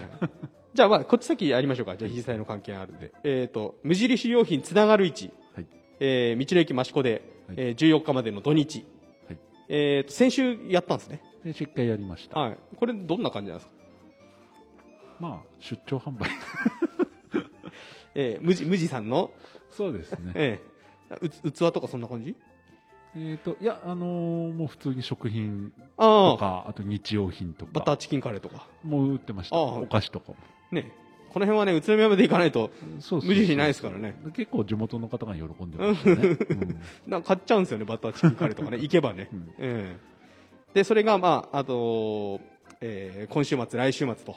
[0.74, 1.96] じゃあ、まあ、こっち先やりましょうか。
[1.96, 3.10] じゃあ、肘祭の関係あるんで。
[3.24, 5.66] えっ、と、無印良品つながる位置、はい。
[5.98, 8.84] えー道の駅益子で、はいえー14日までの土日。
[9.26, 9.38] はい。
[9.68, 11.20] えっ、と、先週やったんですね。
[11.44, 12.38] で、しっかりやりました。
[12.38, 12.56] はい。
[12.76, 13.72] これ、どんな感じなんですか？
[15.18, 16.28] まあ、出張販売。
[18.14, 19.30] えー、無地、無地さんの、
[19.70, 20.32] そうですね。
[20.34, 20.68] えー
[21.44, 22.36] う器とかそんな感じ？
[23.16, 28.66] えっと、いや、あのーもう普通に食品ああ、とか、あと日用品とか、バターチキンカレーとか？
[28.84, 29.56] もう売ってました。
[29.56, 30.36] お菓子とかも。
[30.70, 30.92] ね。
[31.32, 32.70] この辺はね、宇都宮まで行かないと、
[33.22, 34.18] 無印ないですからね。
[34.34, 36.14] 結構地元の方が喜んでましたね。
[36.50, 38.78] うんなんか買っちゃうんですよね、バターチキンカレーとかね。
[38.82, 39.28] 行けばね。
[39.32, 40.18] うんええ
[40.74, 42.40] で、それが、まあ、あと、
[42.82, 44.36] えー今週末、来週末と。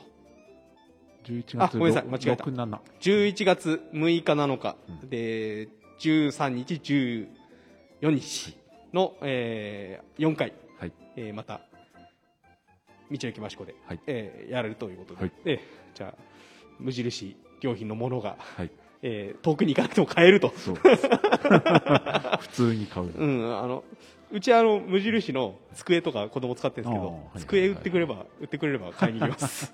[1.25, 2.79] 11月あごめんなさい間違えた6、7。
[3.01, 5.67] 11月6日7日、うんで、
[5.99, 8.57] 13日、14日
[8.93, 10.93] の、えー4回、はい。
[11.15, 11.61] えーまた、
[13.11, 16.21] 道の駅益子で、はいえーやれるということで、はいえーじゃあ、
[16.79, 18.71] 無印良品のものが、はい。
[19.03, 20.49] えー遠くに行かなくても買えると。
[22.39, 23.07] 普通に買う。
[23.15, 23.83] うん、あの、
[24.31, 29.73] うちあの、無印の机とか子供使ってるんですけど、机売ってくれば、売ってくれれば買いに行きます。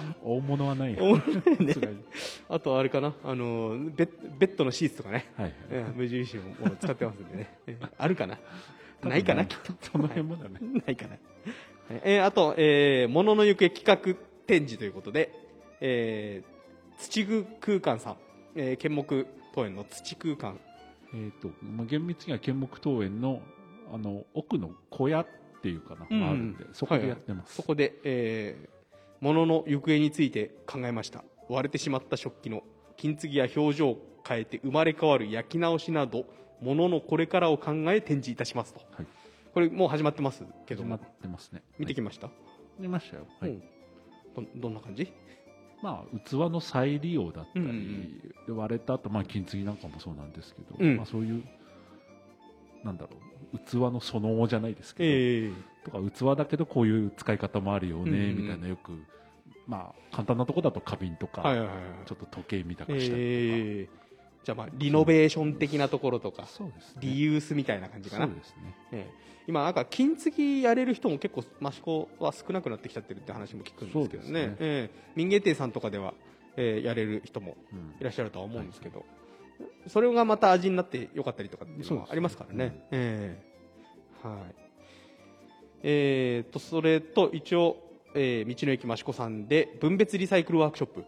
[0.22, 0.96] 大物はない。
[1.00, 1.22] おもろ
[1.60, 1.74] いね
[2.48, 5.54] あとあれかな、あの、ベッベッドのシーツとかね、はい。
[5.70, 7.58] えー無印のもの使ってますんでね。
[7.66, 8.38] えーあるかな
[9.02, 9.72] ないかなきっと。
[9.80, 10.58] その辺もだね。
[10.86, 11.16] ないかな。
[11.90, 15.32] えーあと、えー、ものの行方企画展示ということで、
[15.80, 18.16] えー、土具空間さん、
[18.54, 20.58] えー、剣木桃園の土空間。
[21.14, 23.42] えっと、まあ、厳密には剣木桃園の、
[23.92, 25.26] あの、奥の小屋っ
[25.62, 27.54] ていうかな、うんがあるんで、そこでやってます。
[27.56, 28.68] そこで、えー、
[29.22, 31.24] 物の行方について考えました。
[31.48, 32.62] 割れてしまった食器の
[32.96, 36.26] 金継ぎや表情を変えて生まれ変わる焼き直しなど、
[36.60, 38.80] 物のこれからを考え展示いたしますと。
[38.92, 39.06] はい。
[39.54, 41.62] これもう始まってますけど始まっも、てますね。
[41.78, 42.30] 見てきました、
[42.78, 43.26] 見ましたよ。
[43.40, 43.50] はい。
[43.50, 43.62] うん
[44.34, 45.12] どどんな感じ？
[45.82, 51.44] まあ、器の再利用だったり、割れた後、まあ、金継ぎなんかもそうなんですけど、うんまあ、そういう、
[52.82, 55.52] なんだろう、器のその後じゃないですけど、ええ。
[55.84, 58.36] とか器だけどこういう使い方もあるよね、うんうん。
[58.42, 58.92] みたいなよく、
[59.66, 61.76] まあ、簡単なとこだと花瓶とか、はいはいはい。
[61.76, 61.84] はい。
[62.06, 64.02] ちょっと時計みたくしたりとか、えー
[64.44, 66.48] じゃあまあリノベーション的なところとかね。
[67.00, 68.32] リユースみたいな感じかな、ね。
[68.90, 69.10] ええ。
[69.46, 74.46] 今なんか金継ぎやれる人も結構益子は少なくなってきちゃってるって話も聞くんですけどね。
[74.48, 74.56] ね。
[74.58, 75.10] ええ。
[75.14, 76.14] 民芸店さんとかでは、
[76.56, 77.94] ええやれる人もうん。
[78.00, 79.04] いらっしゃるとは思うんですけど、
[79.88, 82.86] それがまた味になってよかったりとかっていうのはありますからね。
[82.90, 83.36] え
[84.22, 84.26] え。
[84.26, 84.54] はい。
[85.82, 87.76] えー、とそれと一応、
[88.14, 91.04] えー道の駅益子さんで分別リサイクルワークショップ。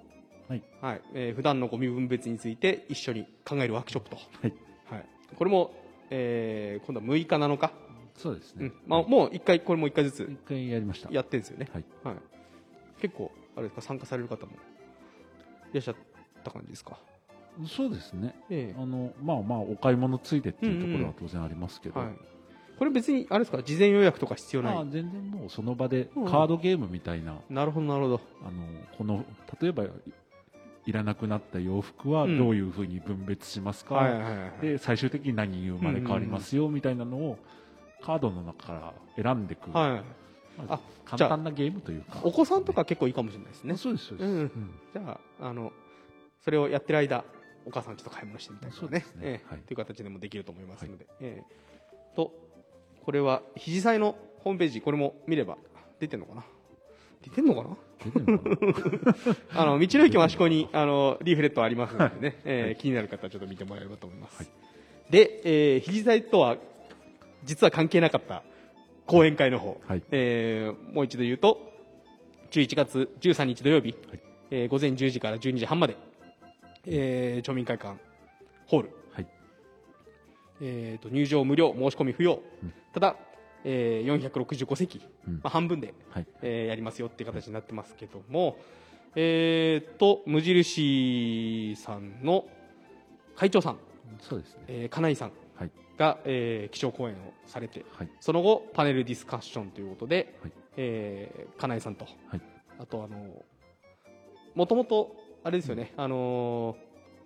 [0.49, 0.63] はい。
[0.81, 1.03] はい。
[1.15, 4.53] えー普段のゴミ分別について一緒に考えるワークショップと、はい。
[4.91, 5.07] はい、
[5.37, 5.73] これも、
[6.11, 7.73] えー今度は6日7日、
[8.17, 8.67] そうですね。
[8.67, 8.75] うん。
[8.87, 11.11] まあ、はいもう1回これも1回ずつ一回やりました。
[11.13, 11.85] やってるんですよね、はい。
[12.03, 12.17] はい、
[13.01, 15.97] 結構あれですか参加される方もいらっしゃっ
[16.43, 16.99] た感じですか、
[17.67, 18.35] そうですね。
[18.51, 22.15] えあの、まあまあ、お買い物ついでっていうところは当然ありますけど、えはい、
[22.79, 23.63] これ別にあれですか？
[23.63, 26.25] 事前予約とか必要ない、まあ、全然もうその場でうん。
[26.27, 28.21] カードゲームみたいな、なるほどなるほど。
[28.43, 28.67] あの
[28.99, 29.25] この
[29.61, 29.91] 例えばい
[30.87, 32.39] いらなくなった洋服はうん。
[32.39, 34.51] どういうふうに分別しますか、はいはいはいはい。
[34.61, 37.39] で最終的に何に生まれ変わりますよみたいなのを
[38.03, 39.91] カードの中から選んでいく、はい、
[40.59, 42.21] まあ簡単なゲームというか。
[42.23, 43.77] お子さんとか結構いいかもしれないですね。
[43.77, 44.39] そうですそうです、うん。
[44.39, 44.71] うん。
[44.93, 45.73] じゃああの
[46.45, 47.25] それをやってる間
[47.67, 49.21] お母さんちょっと買い物してみたいなそうですね。
[49.23, 49.51] ええ。
[49.51, 49.61] はい。
[49.61, 52.15] という形でもできると思いますので、ええ。
[52.17, 52.33] と
[53.05, 55.57] これは肘祭のホームページこれも見れば
[56.01, 56.45] 出てんのかな？
[57.23, 57.77] 出てんのかな？
[59.61, 64.49] あの道の駅益子にあのリーフレットありますのでね、ええ気になる方はちょっと見てもらえればと思います、はい。
[65.11, 66.59] で、えー、肘祭とは
[67.45, 68.43] 実は関係なかった
[69.07, 70.03] 講演会の方、はい。
[70.11, 71.73] えーもう一度言うと
[72.51, 74.21] 11月13日土曜日、はい。
[74.51, 75.97] えー午前10時から12時半まで、
[76.87, 77.97] えー町民会館
[78.67, 79.27] ホール、はい。
[80.61, 82.73] えー、と入場無料申し込み不要、うん。
[82.93, 83.17] ただ、
[83.65, 85.35] えー、465席、うん。
[85.35, 86.27] まあ、半分で、はい。
[86.43, 88.57] えーやりますよっていう形になってますけども、
[89.17, 92.47] えー、と無印さんの
[93.37, 93.79] 会長さん、
[94.21, 94.65] そうですね。
[94.69, 95.33] えー金井さん。
[95.57, 95.71] はい。
[95.99, 98.11] が、えー基調講演をされてはい。
[98.21, 100.53] その後パネルディスカッションということで、はい。
[100.77, 102.05] えー金井さんと。
[102.29, 102.41] はい。
[102.79, 103.45] あとあの
[104.55, 106.77] もともとあれですよね、あの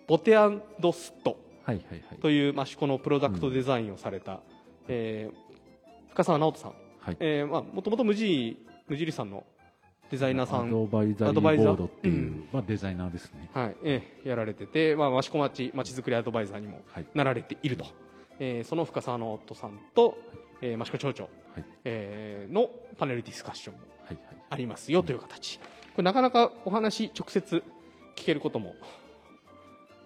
[0.06, 2.18] ボテアンドスットはいはいはい。
[2.20, 4.40] という益子のプロダクトデザインをされた、
[4.88, 5.48] えー
[6.10, 7.16] 深澤直人さん、はい。
[7.20, 9.44] えーまあ、もともと無印無印さんの
[10.10, 11.66] デザイナーさアん、ドバイザリアドバイザー？
[11.66, 12.48] ーボードっていう、うん。
[12.52, 13.50] まあ、デザイナーですね。
[13.54, 13.76] はい。
[13.84, 17.06] えーやられてて、まあ、益子町まちづくりアドバイザーにもはい。
[17.14, 17.86] なられていると、
[18.40, 20.18] えーその深澤直人さんと、
[20.60, 21.28] えー益子町長、は
[21.60, 21.64] い。
[21.84, 24.36] えーのパネルディスカッションもはいはい。
[24.50, 25.60] ありますよという形。
[25.98, 27.62] れなかなかお話直接
[28.18, 28.74] 聞けることも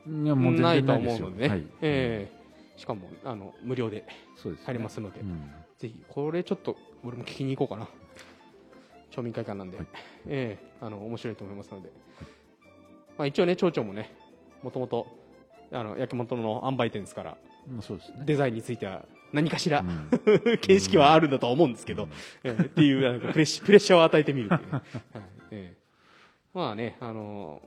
[0.07, 2.43] ないと思うのでね、はいええ
[2.77, 4.05] しかもあの無料で
[4.65, 5.51] 入れますので、うん。
[5.79, 7.89] ぜひこれちょっと俺も聞きに行こうかな。
[9.11, 9.87] 町民会館なんで、はい。
[10.27, 11.93] ええあの面白いと思いますので、
[13.17, 14.13] まあ、一応ね町長もね
[14.63, 15.07] もともと
[15.71, 17.37] あの焼き物の販売店ですから
[17.69, 18.23] まあそうですね。
[18.25, 20.09] デザインについては何かしら、うん。
[20.59, 22.09] 見識はあるんだとは思うんですけど、
[22.43, 24.83] ええっていうなんかプレッシャーを与えてみるっていうね、 はい。
[25.53, 25.77] ええ。
[26.53, 27.63] まあねあの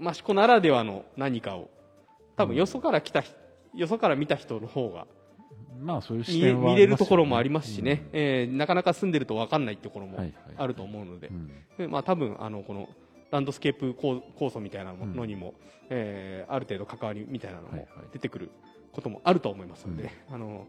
[0.00, 1.70] 益子ならではの何かを
[2.36, 3.34] 多分よそから来た人
[3.74, 5.06] よそから見た人の方が
[5.80, 10.18] まあそういう視見点は見れるところもありますしうんね、えーなかなか住んでると分かんないところも
[10.56, 11.50] あると思うので、うん。
[11.78, 12.88] でまあ、多分あのこの
[13.30, 15.54] ランドスケープ構構想みたいなものにも、
[15.90, 18.50] えーある程度関わりみたいなのも出てくる
[18.92, 20.66] こともあると思いますので、あの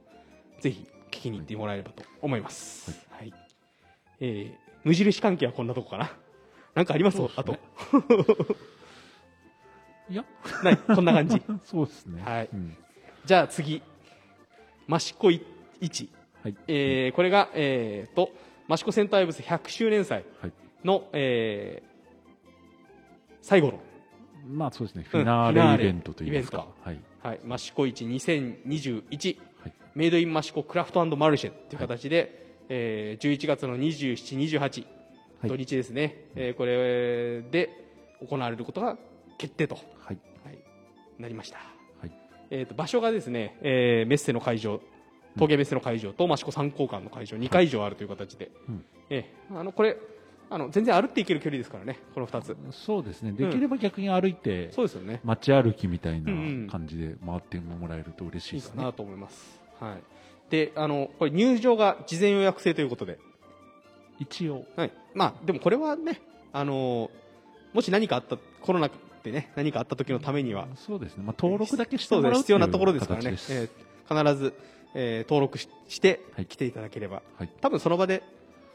[0.59, 2.99] ぜひ聞きに行ってもらえればと思います。
[3.11, 3.33] はい。
[4.19, 6.11] えー無印関係はこんなとこかな。
[6.75, 7.19] なんかあります？
[7.35, 7.57] あと。
[10.09, 10.25] いや。
[10.63, 10.77] ない。
[10.77, 11.41] こんな感じ。
[11.65, 12.21] そうですね。
[12.23, 12.49] はい。
[12.51, 12.75] うん。
[13.25, 13.81] じゃあ次、
[14.89, 15.41] 益子い
[15.81, 16.09] 市。
[16.43, 16.55] はい。
[16.67, 18.31] えーこれが、えー、と
[18.69, 20.51] 益子センターブス100周年祭はい。
[20.83, 21.89] の、えー
[23.41, 23.79] 最後の、
[24.47, 25.03] まあそうですね。
[25.05, 25.09] うん。
[25.09, 26.67] フィナーレイベントといいますか。
[26.83, 26.99] はい。
[27.21, 29.73] はい、益子市2021、はい。
[29.95, 35.49] メイドイン益子クラフトマルシェという形で、えー11月の27、28、はい。
[35.49, 37.69] 土日ですね、えーこれで
[38.27, 38.97] 行われることが
[39.39, 40.15] 決定と、ははい。
[40.15, 41.57] い、なりました。
[41.99, 42.11] はい。
[42.51, 44.79] えー、と場所がですね、えーメッセの会場、
[45.37, 48.85] 陶芸メッセの会場と益子三交館の会場、2会場あるという形で、うん。
[49.09, 49.97] えーあのこれ
[50.51, 52.57] あの、全然歩っていける距離ですからね、この2つ。
[52.71, 53.31] そうですね。
[53.33, 55.21] できれば逆に歩いてそうですよね。
[55.23, 56.67] 街歩きみたいなうんうん。
[56.67, 58.71] 感じで回ってもらえると嬉しいですね。
[58.71, 59.61] いいかなと思います。
[59.79, 60.01] はい。
[60.49, 63.19] で、あの、これ入場が事前予約制ということで、
[64.19, 64.65] 一応。
[64.75, 64.91] はい。
[65.13, 66.19] まあ、でもこれはね、
[66.51, 67.11] あの、
[67.73, 68.89] もし何かあった、コロナ
[69.23, 71.23] でね、何かあった時のためには、そうですね。
[71.25, 73.69] まあ登録だけしてもらうです必要なところですからね、えー
[74.25, 74.53] 必ず、
[74.95, 76.45] えー登録ししてはい。
[76.45, 77.49] 来ていただければ、はい。
[77.61, 78.23] 多分その場で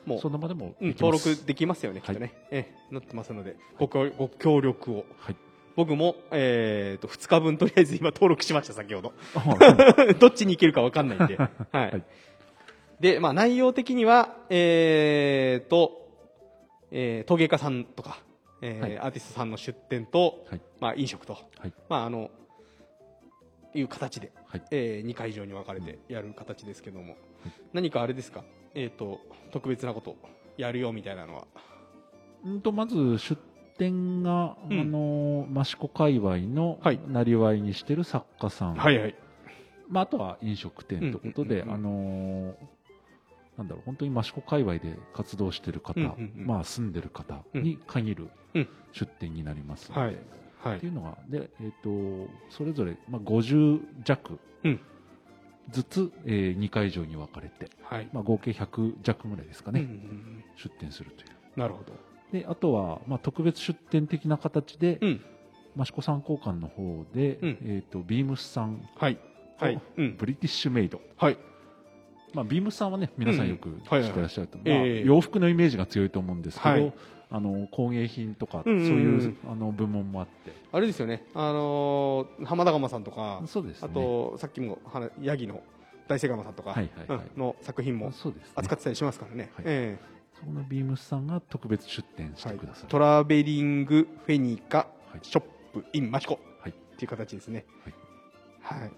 [0.07, 3.57] もうその場でもうん登録できますよね、きっとね、えーなってますので。
[3.79, 5.05] ご協、ご協力を。
[5.19, 5.37] はい。
[5.77, 9.13] 僕も、えー、と2日分とりあえず今登録しました、先ほど。
[9.35, 11.37] あ どっちに行けるか分かんないんで。
[11.37, 11.51] はい。
[11.73, 12.03] はい。
[13.01, 16.07] で、まあ内容的には、えーと、
[16.93, 18.19] えー陶芸家さんとか、
[18.64, 18.98] えーはい。
[18.98, 20.61] アーティストさんの出店と、はい。
[20.81, 21.72] まあ飲食と、はい。
[21.88, 22.31] まああの、
[23.74, 24.62] いう形で、はい。
[24.70, 27.16] え2会場に分かれてやる形ですけども、
[27.74, 28.42] 何かあれですか、
[28.74, 29.20] えーと、
[29.53, 30.16] 特別なこと
[30.57, 31.46] やるよみたいなのは。
[32.44, 33.40] うんとまず出
[33.77, 34.81] 店が、うん。
[34.81, 37.00] あの益子界隈のはい。
[37.07, 39.14] なりわいにしてる作家さん、はいはい。
[39.88, 42.55] まあ、あとは飲食店ということで、あの
[43.57, 50.17] なんだろう本当に益子界隈で活動してる方、うんうんうんまあ、住んでる方に限るうん出店になりますので、はい。
[50.59, 50.88] はいってい。
[50.88, 54.81] うのがで、えー、とそれぞれ、まあ、50弱うん
[55.71, 58.09] ずつ、え2会場に分かれて、はい。
[58.12, 61.93] まあ、合計100弱ぐらいですかね、うんうんうん出店するというなるほど。
[62.33, 65.21] であとは、まあ、特別出店的な形で、うん。
[65.81, 69.19] 益子参考館の方で、うんえー、とビームスさんはい。
[69.59, 69.81] はい。
[69.97, 70.17] うん。
[70.17, 71.38] ブリティッシュメイド、はい。
[72.35, 73.81] まあ、ビームスさんはね皆さんよくうん。
[73.81, 74.11] 知はいはい。
[74.11, 76.92] ってらっしゃると、洋服のイメージが強いと思うんですけど、はい。
[77.31, 80.53] あの工芸品とか、そういうあの部門もあって。
[80.73, 83.88] あれですよね、あのー浜田釜さんとか、そうですね。
[83.90, 85.62] あと、さっきも話ヤギの
[86.07, 86.77] 大瀬釜さんとか、
[87.37, 88.12] の作品も
[88.55, 89.51] 扱ってたりしますからね。
[89.55, 89.64] はい。
[89.66, 89.99] え
[90.35, 96.73] そのビームスさんが特別出展しえはいてくださる、トラベリングフェニカはいショップ in マシコはい。
[96.73, 97.64] っていう形ですね。
[98.62, 98.90] はい。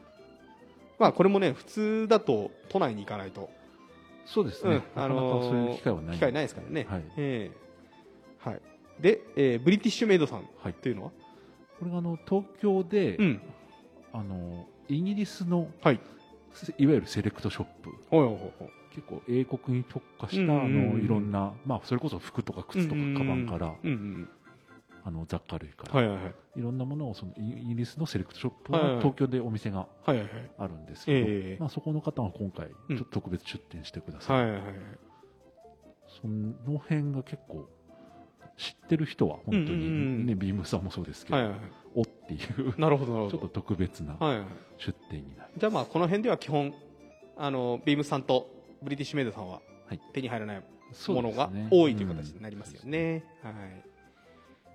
[0.99, 3.51] まあこれもね普通だと都内に行かないと、
[4.25, 6.17] そうですね、うんあなかなかのーそういう機会はない。
[6.17, 6.87] 機会ないですからね。
[6.89, 7.05] はい。
[7.17, 8.49] ええ。
[8.49, 8.61] はい。
[9.01, 11.11] で、えーブリティッシュメイドさんはいというのは、
[11.79, 13.41] これがあの東京で、うん、
[14.13, 16.01] あのイギリスの、はい。
[16.53, 17.91] せいわゆるセレクトショップ。
[18.11, 24.29] ほいほいほい結構英国に特化した、うんうんうんあのいろんな、まあ、それこそ服とか靴とかカバンから、うんうん
[25.07, 26.35] あの雑貨類から、はいはいはい。
[26.57, 30.31] いろんなものをそのイイギリスのセレクトショップははいはい東京でお店がはいはいはい。
[30.59, 32.97] あるんですけど、ええまあ、そこの方が今回ちうん。
[32.97, 34.73] ょっと特別出店してください、はいはいはい
[36.21, 37.69] その辺が結構
[38.57, 40.39] 知ってる人は本当に、ねうんうんうん。
[40.39, 41.61] ビームさんもそうですけど、はいはいはい。
[41.95, 43.39] おっていうなるほどなるほど。
[43.39, 44.47] ちょっと特別なはいはい
[44.79, 46.73] 出店になる、じゃあまあこの辺では基本
[47.37, 48.49] あのビームさんと
[48.83, 50.01] ブリティッシュメイドさんははい。
[50.15, 50.61] 手に入らない
[51.09, 53.25] ものが多いという形になりますよね。
[53.43, 53.55] はい。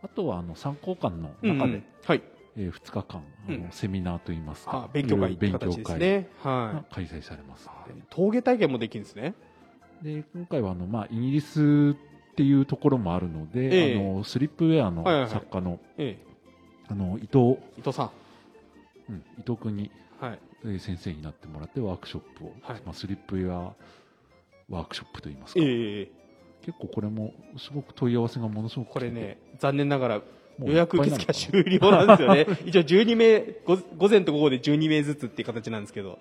[0.03, 2.23] あとはあの参考館の中で、はい。
[2.57, 3.71] えー、2日間あの、うん。
[3.71, 4.85] セミナーといいますか。
[4.85, 6.29] あ勉強会勉強形です会ね。
[6.43, 7.69] がは開催されます。
[8.09, 9.35] 陶芸体験もできるんですね。
[10.01, 11.95] で今回はあの、まあ、イギリス
[12.31, 13.95] っていうところもあるので、ええ。
[13.95, 16.17] あのスリップウェアの作家の,、え
[16.87, 18.11] あの伊藤、え伊藤さん。
[19.09, 20.39] うん、伊藤君にはい。
[20.63, 22.81] えー先生になってもらってワークショップを、はい。
[22.85, 23.73] まあ、スリップウェア
[24.69, 26.11] ワークショップといいますか、ええ
[26.61, 29.09] 結構これもすごく問い合わせがものすごく来てて。
[29.09, 30.21] これね残念ながら
[30.59, 32.47] 予約受付いなのかなが終了なんですよね。
[32.65, 36.19] 一応12名ご午前と午後で12名ずつっていう形なんですけど。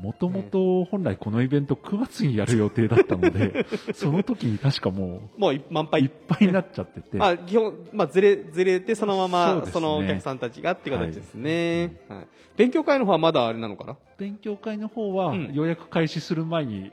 [0.00, 7.00] もともと本来このイベント9月にやる予定だったので、 その時に確かももうい満ういっ杯ぱいになっちゃって。
[7.02, 11.96] て、まあ、基本、まあ、ずれ、ずれて、そのまま、そのお客さんたちがっていう形ですね。
[12.08, 12.26] はい。
[12.56, 13.96] 勉強会の方はまだあれなのかな？
[14.18, 15.50] 勉強会の方はうん。
[15.52, 16.90] 予約開始する前に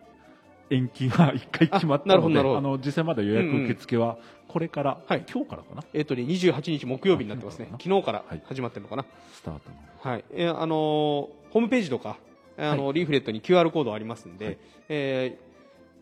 [0.70, 7.78] 延期が一回決まったので、あの実際まだ予約受付はこれから、はい今日からかな、えっ、とね、28日木曜日になってますねあ。
[7.82, 9.06] 昨日からはい始まってるのかな？
[9.34, 9.76] スタートの。
[10.12, 10.26] はい。
[10.32, 12.18] えーあのーホームページとか、
[12.58, 14.58] あのーリーフレットに QR コードありますんで、はい
[14.90, 15.46] えー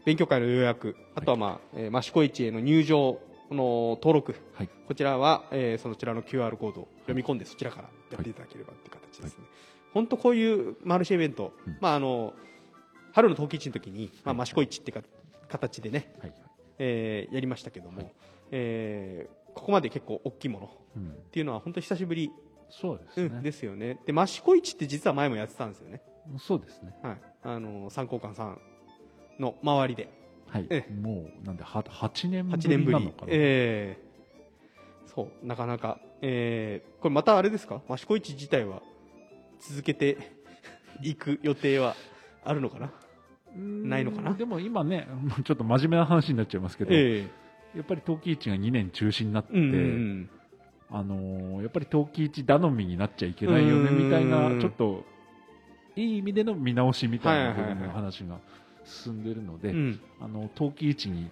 [0.06, 4.70] 勉強会の予約、あとはまあ、えー、益子市への入場の登録、はい。
[4.86, 9.46] こちらは、えーそちらの QR コードを読み込んでそちらからやっていただければっていう形ですね。
[9.94, 12.34] 本当こういうマルシェイベント、うんまああの
[13.14, 15.02] 春の陶器市の時に、まあはい益子市ってか
[15.48, 16.34] 形でね、はい。
[16.80, 18.12] えーやりましたけども、はい
[18.52, 22.32] えーここまで結構大きいものっうん、ていうのは本当に久しぶり、
[22.72, 24.00] そうですね、うんですよね。
[24.08, 26.02] で益子市って実は前もやってたんですよね。
[26.40, 26.96] そうですね。
[27.04, 27.18] はい。
[27.44, 28.60] あの三交換さん
[29.40, 30.10] の周りで
[30.48, 30.88] はいえ。
[31.02, 33.28] もう、なんで、は8年ぶ8年ぶりりなのかな？
[33.32, 34.04] ええ
[35.14, 37.82] そうなかなか、えーこれまたあれですか？
[37.90, 38.82] 益子市自体は
[39.60, 40.18] 続けて
[41.04, 41.96] いく予定は
[42.44, 42.92] あるのかな？
[43.56, 44.34] ないのかな？
[44.34, 45.08] でも今ね、
[45.44, 47.28] ちょっと真面目な話になっちゃいますけど、え
[47.76, 50.30] やっぱり陶器市が2年中止になって、えうんうん。
[50.92, 55.06] あのーやっぱり陶器市頼みになっちゃいけないよねうんみたいな、ちょっと
[55.96, 58.40] いい意味での見直しみたいな部分の話が
[58.84, 59.74] 進んでるので、
[60.20, 61.32] あの陶器市に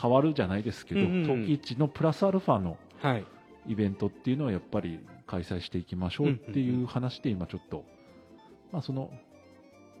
[0.00, 3.24] 変わるじゃないですけど、陶器市のプラスアルファのはい。
[3.68, 7.84] イベントっていうのはやっぱり開催していきましょうっていう話で今ちょっと、
[8.72, 9.18] まあその、うん、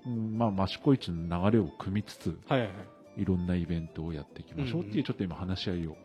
[0.06, 2.76] まあ益子市の流れを組みつつ、はいはいはい
[3.16, 5.96] いろんなイベントをやっていきましょうっていうちょっと今話し合いを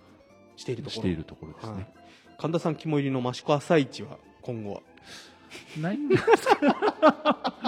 [0.56, 1.88] しているところですはい。
[2.38, 4.82] 神田さん肝入りの益子朝市は今後は
[5.80, 7.62] ないんですか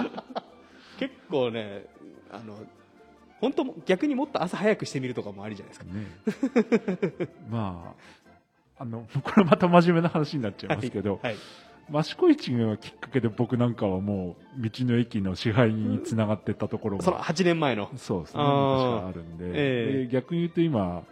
[0.98, 1.84] 結構ね
[2.30, 2.56] あの
[3.40, 7.28] 本当逆にもっと朝早くしてみるとかもありじゃないですかね。
[7.50, 7.94] ま
[8.78, 11.36] あ、あの、これまた真面目な話になっちゃいますけど、はい
[11.92, 17.90] 益子市がきっかけで僕なんかはもう道の駅の支配人につながってったところそのが、8年前の。
[17.96, 20.06] そうですね、あるんで、ええ。
[20.06, 21.02] で逆に言うと今、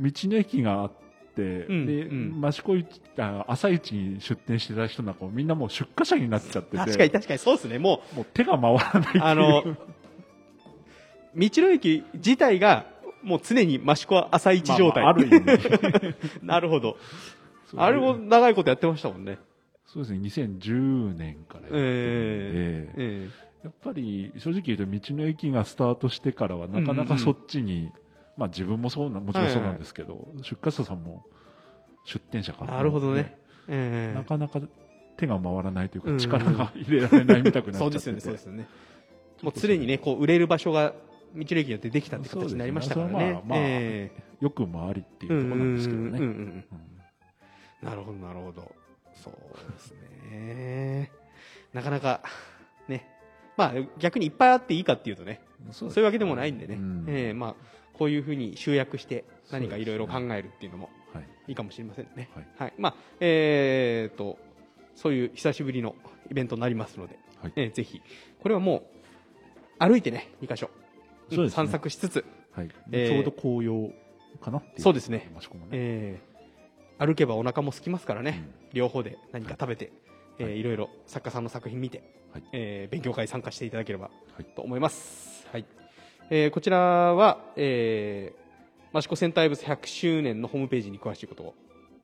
[0.00, 0.90] 道の駅があっ
[1.36, 2.44] て、うんで、うん。
[2.44, 2.86] 益子市、
[3.18, 7.38] あ朝市に出店してた人なんかもみんなもう出荷者になっちゃってて、確かに確かに。
[7.38, 7.78] そうですね。
[7.78, 9.20] ももう手が回らない。
[9.20, 9.62] あの
[11.36, 12.86] 道の駅自体が
[13.22, 16.16] もう常に益子朝市状態、まあまあある意味。
[16.42, 16.96] なるほど。
[17.76, 19.38] あれも長いことやってましたもんね
[19.88, 23.28] そうですね、2010年からやってるんで、ええ
[23.64, 27.90] やっぱり正直言うと道の駅がスタートしてからはなかなかそっちに、
[28.36, 31.24] まあ自分もそうな、もちろんそうなんですけど、出荷者さんも
[32.04, 33.36] 出店者から、なるほどね。
[33.66, 34.60] ええなかなか
[35.16, 36.18] 手が回らないというか、うん。
[36.18, 37.90] 力が 入れられないみたくなっちゃってて。
[37.90, 38.68] そうですよね、そうですよね。
[39.42, 40.94] もう常にね、こう売れる場所が
[41.34, 43.18] 道の駅によってできたって形になりましたからね。
[43.18, 43.32] ね。
[43.32, 46.08] まあまあえよくもありってえいうところなんですけどね。
[46.10, 46.64] うんうんうんうん
[47.82, 47.88] うん。
[47.88, 48.77] なるほど、なるほど。
[49.22, 49.94] そうです
[50.30, 51.10] ね。
[51.72, 52.22] なかなか、
[52.88, 53.06] ね。
[53.56, 55.40] まあ逆にいっぱいあっていいかっていうとね、
[55.72, 56.76] そそういうわけでもないんでね。
[56.76, 57.04] うん。
[57.08, 57.54] ええまあ
[57.92, 61.28] こういうふうに集約して何かいろいろ考えるっていうのもはい。
[61.48, 62.28] いいかもしれませんね。
[62.34, 62.46] はい。
[62.58, 62.72] はい。
[62.78, 64.38] まあ、えー、と、
[64.94, 65.94] そういう久しぶりの
[66.30, 67.52] イベントになりますので、はい。
[67.56, 68.00] えーぜひ、
[68.40, 68.90] これはも
[69.80, 70.70] う、歩いてね、2箇所、
[71.30, 71.50] そうですね。
[71.50, 72.68] 散策しつつ、はい。
[72.92, 73.92] えーちょうど紅葉
[74.40, 75.18] かなっていうそうですね。
[75.18, 75.28] ね。
[75.72, 76.27] えー
[76.98, 78.76] 歩けばお腹も空きますからね、うん。
[78.76, 79.92] 両方で何か食べて、
[80.38, 80.60] えーはい。
[80.60, 82.42] いろいろ作家さんの作品見て、はい。
[82.52, 84.44] えー勉強会参加していただければはい。
[84.44, 85.46] と思います。
[85.52, 85.64] はい。
[86.30, 91.54] えーこちらは、えー、益子戦隊物100周年のホームページに詳しいことを、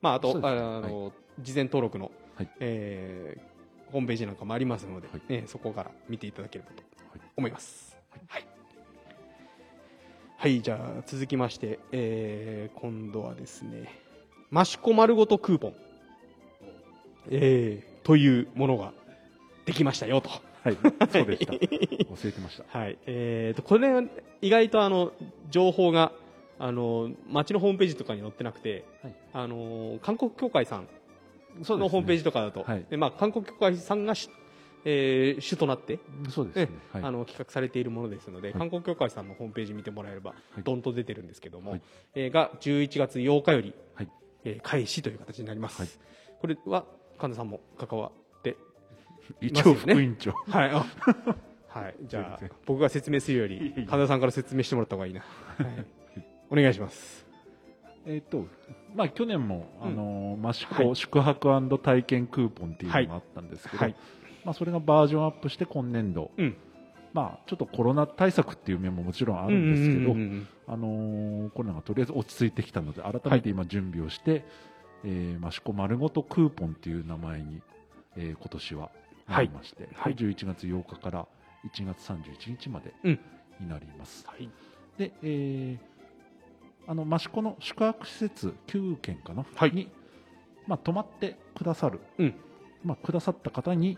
[0.01, 0.47] まあ、あと、ね。
[0.47, 2.49] あの、事前登録の、はい。
[2.59, 3.55] えー
[3.91, 5.21] ホームページなんかもありますので、はい。
[5.29, 7.97] えーそこから見ていただければとはい思います。
[8.27, 8.47] はい。
[10.37, 13.89] はい、じゃあ続きまして、えー今度はですね、
[14.51, 15.73] 益子丸ごとクーポン、
[17.29, 18.93] えーというものが
[19.65, 20.29] できましたよと。
[20.29, 20.77] はい
[21.11, 21.53] そうでした
[22.13, 22.97] 忘れてましたはい。
[23.05, 24.07] えーと、これ、
[24.41, 25.11] 意外とあの、
[25.51, 26.11] 情報が、
[26.57, 30.87] あの、町のホームページとかに載ってなくて、はいあの、韓国協会さん
[31.59, 34.29] のホームページとかだと、はいでまあ、韓国協会さんがし、
[34.85, 36.69] えー主となって、そうですね。
[36.91, 37.03] はい。
[37.03, 41.81] あの企画されているものですので、い観光協会さんのホームページ見てもらえれば、いドンと出てるんですけども、はい
[42.15, 44.07] えーが11月8日より、はい。
[44.45, 45.89] えー開始という形になります、はい。
[46.39, 46.85] これは
[47.17, 48.57] 神田さんも関わって
[49.41, 50.31] 一応副委員長。
[50.49, 50.69] はい。
[50.71, 50.85] あ
[51.67, 51.95] はい。
[52.03, 55.85] じゃあ僕が説明するより神田さんから説明してもらった方がいいな、はい、
[56.49, 57.25] お願いします。
[58.05, 58.45] えっと、
[58.93, 59.87] まあ去年も、うん。
[59.87, 60.87] あのー、益はい。
[60.87, 63.95] 子宿泊体験クーポンっていうのがあったんですけど、はい。
[64.43, 66.57] まあそれがバージョンアップして今年度、うん
[67.15, 70.11] まあちょっとコロナ対策っていう面ももちろんあるんですけど、
[70.67, 74.43] あのーコロナがとりあえず落ち着いてきたので、改めて今準備をして、
[75.05, 77.61] えー、益子丸ごとクーポンっていう名前に、
[78.17, 78.91] えー今年は
[79.29, 80.13] なりまして、はい。
[80.13, 81.25] これ11月8日から
[81.73, 83.19] 1月31日までうん。
[83.61, 84.25] になります。
[84.27, 84.49] はい。
[84.97, 85.95] で、えー
[86.87, 89.71] あの益子の宿泊施設9軒かな、はい。
[89.71, 89.89] に、
[90.67, 92.35] まあ、泊まってくださる、うん。
[92.83, 93.97] まあ、くださった方に、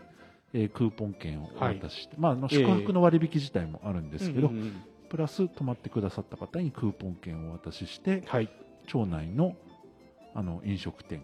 [0.54, 4.82] えークーポン券をおはい渡しして、まあ、あのええ宿泊の割引自体もあるんですけど、うんうんうん。
[5.08, 8.48] プラス泊まってくださった方にクーポン券をお渡ししてはい。
[8.86, 9.54] 町内の
[10.34, 11.22] あの飲食店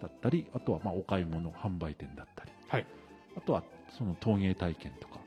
[0.00, 2.86] だったりあとはまあお買い物販売店だったり、はい。
[3.36, 3.62] あとは
[3.96, 5.18] その陶芸体験とか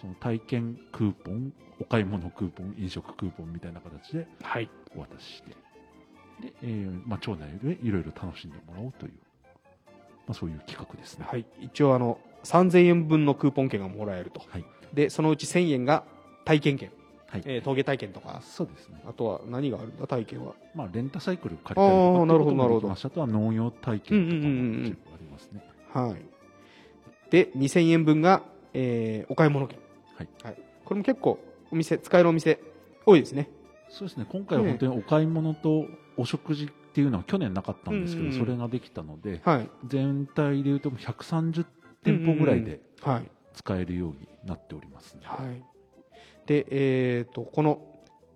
[0.00, 4.68] その体験クーポンお買い物クーポン飲食クーポンみたいな形ではい。
[4.96, 5.50] お渡しして。
[6.40, 9.12] で、えーまあ、町内でいろいろ楽しんでもらおうという、
[10.26, 11.26] まあ、そういう企画ですね。
[11.28, 14.42] はい、一応あの3000円分のクーポン券がもらえると。
[14.48, 14.64] はい。
[14.92, 16.04] でそのうち1000円が
[16.44, 16.90] 体験券、
[17.28, 17.42] はい。
[17.44, 18.40] えー陶芸体験とか。
[18.42, 20.54] そうですね、あとは何があるんだ体験は。
[20.74, 22.92] まあ、レンタサイクル借りたりなるほどなるほど。
[22.92, 24.42] あとは農業体験とか
[25.10, 25.64] もありますね。
[25.92, 26.22] はい。
[27.30, 28.42] で2000円分が、
[28.72, 29.78] えーお買い物券。
[30.16, 30.28] はい。
[30.84, 31.38] これも結構
[31.70, 32.60] お店使えるお店
[33.06, 33.48] 多いですね。
[33.88, 34.26] そうですね。
[34.30, 35.86] 今回は本当にお買い物と
[36.16, 39.68] お食事っていうのは去年なかったんですけど、それができたのではい。
[39.86, 41.64] 全体でいうと130
[42.04, 43.30] 店舗ぐらいではい。
[43.54, 45.62] 使えるようになっておりますね、はい。
[46.46, 47.80] でえー、とこの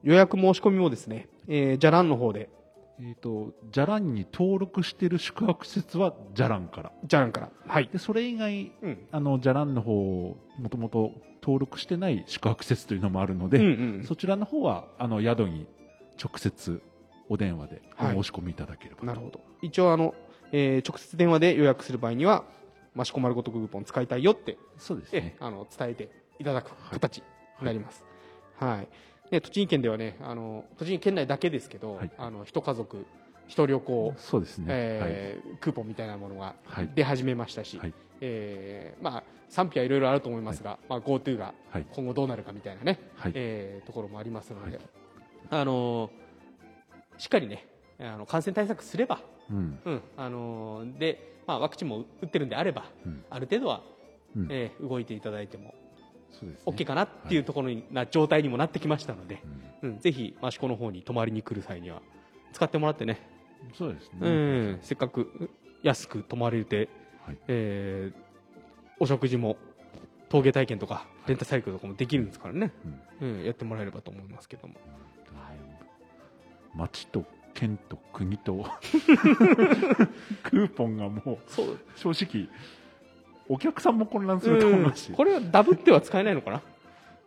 [0.02, 2.50] 予約申し込みもですね、えー、じゃらんの方で。
[3.00, 6.92] えっ、とじゃらんに登録している宿泊施設はじゃらんから。
[7.04, 7.50] じゃらんから。
[7.66, 8.98] はい、でそれ以外うん。
[9.12, 13.68] あのじゃらんの方もともと登録してない宿泊施設というのもあるので、うんう
[14.00, 14.04] ん。
[14.04, 15.68] そちらの方はあの宿に
[16.20, 16.82] 直接
[17.28, 18.16] お電話でおはい。
[18.16, 19.40] 申し込みいただければと、なるほど。
[19.62, 20.14] 一応あの、
[20.50, 22.44] えー直接電話で予約する場合には
[22.98, 25.36] 益子丸ごとクーポン使いたいよってえそうですね。
[25.40, 27.24] あの伝えていただく形に
[27.64, 28.04] なります。
[28.58, 28.88] はい。
[29.30, 32.10] で栃木県ではね、あの栃木県内だけですけど、はい。
[32.16, 33.04] あの一家族
[33.46, 36.90] 一旅行、そうですね、えークーポンみたいなものがはい。
[36.94, 37.94] 出始めましたし、はい。
[38.20, 41.86] えーまあ賛否はいろいろあると思いますが、まあ GoTo がはい。
[41.94, 43.32] 今後どうなるかみたいなね、はい。
[43.34, 44.86] えーところもありますので、はい。
[45.50, 46.10] あの
[47.16, 47.66] しっかりね、
[48.00, 49.20] あの感染対策すれば、
[49.50, 49.78] うん。
[49.84, 53.24] うん、あので、まあワクチンも打ってるんであれば、うん。
[53.30, 53.82] ある程度は、
[54.36, 54.48] うん。
[54.50, 55.74] えー動いていただいても
[56.42, 56.54] ね。
[56.66, 59.42] OK かなっていうところにな状態にもなってきましたので、
[59.82, 59.90] うん。
[59.90, 62.02] うん、ぜひ益子の方に泊まりに来る際には
[62.52, 63.18] 使ってもらってね、
[63.74, 65.50] そうですね、うん、せっかく
[65.82, 66.88] 安く泊まれて、
[67.24, 67.38] はい。
[67.48, 68.28] えー
[69.00, 69.56] お食事も
[70.28, 72.72] 陶芸体験とかレンタサイクルとかもできるんですからね、
[73.20, 73.30] うん。
[73.30, 74.74] うん、やってもらえればと思いますけども。
[76.74, 77.24] 町と
[77.58, 78.64] 県と国と。
[80.44, 81.38] クーポンがもう
[81.96, 82.48] 正直
[83.48, 86.62] お客さんも混乱すると思いますし、これはダブっては使えないのかな？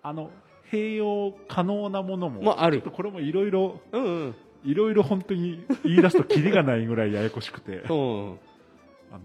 [0.04, 0.30] あの
[0.72, 2.78] 併用可能なものも、もある。
[2.78, 3.82] ちょっとこれもいろいろ
[4.64, 7.80] いろいろ本当に言い出すとキリがないぐらいややこしくて。
[7.90, 8.40] うん。
[9.12, 9.20] あの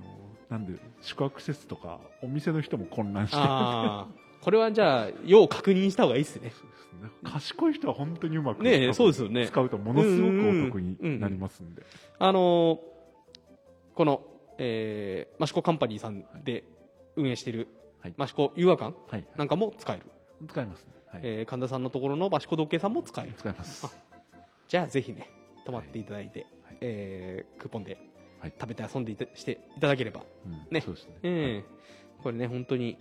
[0.51, 6.53] なんで宿泊施設とかお店の人も混乱してああこれはじゃあ要確認した方がいいですね。
[7.23, 9.47] 賢い人は本当にうまくねそうですよね。
[9.49, 11.83] 使うとものすごくお得になりますんで、
[12.19, 12.79] あのー
[13.95, 14.23] この、
[14.59, 16.65] えー、益子カンパニーさんで
[17.17, 17.69] 運営している
[18.03, 18.15] はい。
[18.19, 19.27] 益子優和館はい。
[19.37, 20.03] なんかも使える、
[20.49, 21.21] 使いますね、はい。
[21.25, 23.33] えー神田さんのところの益子時計さんも使える。
[23.37, 23.97] 使います。
[24.69, 25.31] じゃあぜひね
[25.65, 26.77] 泊まっていただいて、はい。
[26.81, 27.99] えークーポンで
[28.41, 28.53] はい。
[28.61, 30.53] 食べて遊んでいたしていただければ、うん。
[30.71, 30.81] ね。
[30.83, 32.97] そうですね、えーこれね本当に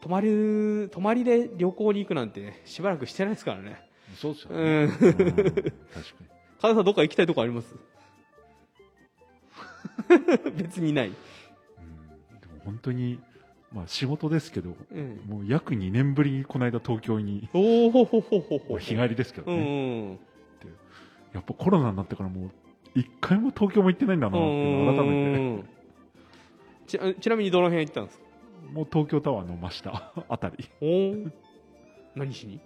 [0.00, 3.80] 泊まる泊まりで旅行に行くなんてねしばらくしてないですからね。
[4.16, 4.82] そうですよね、うん。
[4.82, 4.90] うん。
[4.90, 5.30] 確かに。
[5.30, 5.72] 神
[6.60, 7.74] 田さんどっか行きたいとこあります？
[10.56, 11.12] 別にない、うん。
[11.12, 11.14] で
[12.46, 13.20] も本当に、
[13.72, 20.18] まあ、仕事ですけど、うん、もう約2年ぶりにこの間東京に、おおほほほほほ日帰りですけどうね、ん。
[21.32, 22.50] やっぱコロナになってからもう
[22.96, 27.14] 一回も東京も行ってないんだなって改めて、うん。
[27.14, 28.24] ちちなみにどの辺行ったんですか？
[28.72, 31.30] もう東京タワーの真下あたり、おー。
[32.14, 32.58] 何しに？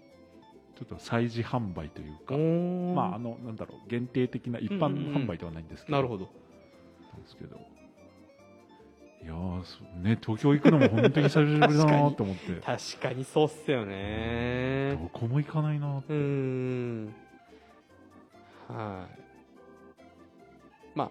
[0.76, 6.24] ちょっと催事販売というか、おまあ、あの、なんだろう、限定的な一般販売ではないんですけど、なるほど。
[7.12, 7.56] なんですけど、
[9.22, 9.32] いや
[10.02, 12.54] ね東京行くのも本当に久しぶりだなと思って。
[12.66, 14.98] 確かにそうっすよね。
[15.00, 16.12] どこも行かないなって。
[16.12, 17.14] うーん。
[18.68, 20.98] はい。
[20.98, 21.10] まあ、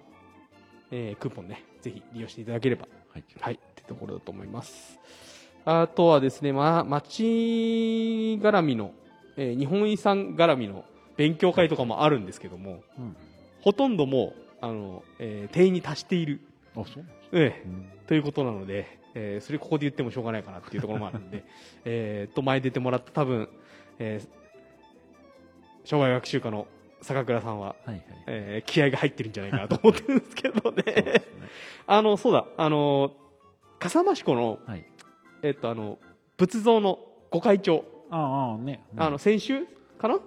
[0.91, 2.87] えークーポンねぜひ利用していただければ。
[3.13, 3.23] はい。
[3.39, 4.99] はいってところだと思います。
[5.65, 7.23] あとはですね、まあ、町
[8.41, 8.91] 絡みの、
[9.37, 10.83] えー日本遺産絡みの
[11.15, 13.15] 勉強会とかもあるんですけどもうん。
[13.61, 16.39] ほとんどもうあの、えー定員に達している、
[16.75, 17.63] あそうええ。
[17.65, 17.85] うん。
[18.07, 21.43] ということなので、えーそれここで言ってもしょうがないかなっていうところもあるんで、
[21.85, 23.47] えーと前出てもらった多分、
[23.99, 24.27] えー
[25.85, 26.65] 障害学習科の
[27.01, 28.03] 坂倉さんは、はいはい。
[28.27, 30.83] えー気合が入ってるんじゃないかなと思ってるんですけどね。
[30.85, 31.21] すね。
[31.87, 33.11] あの、そうだ、あの、
[33.83, 34.85] 笠間市湖の、はい。
[35.41, 35.99] えっと、あの、
[36.37, 36.99] 仏像の
[37.31, 38.83] 御開帳、ああね。
[38.95, 39.65] あの、先週
[39.97, 40.19] かな？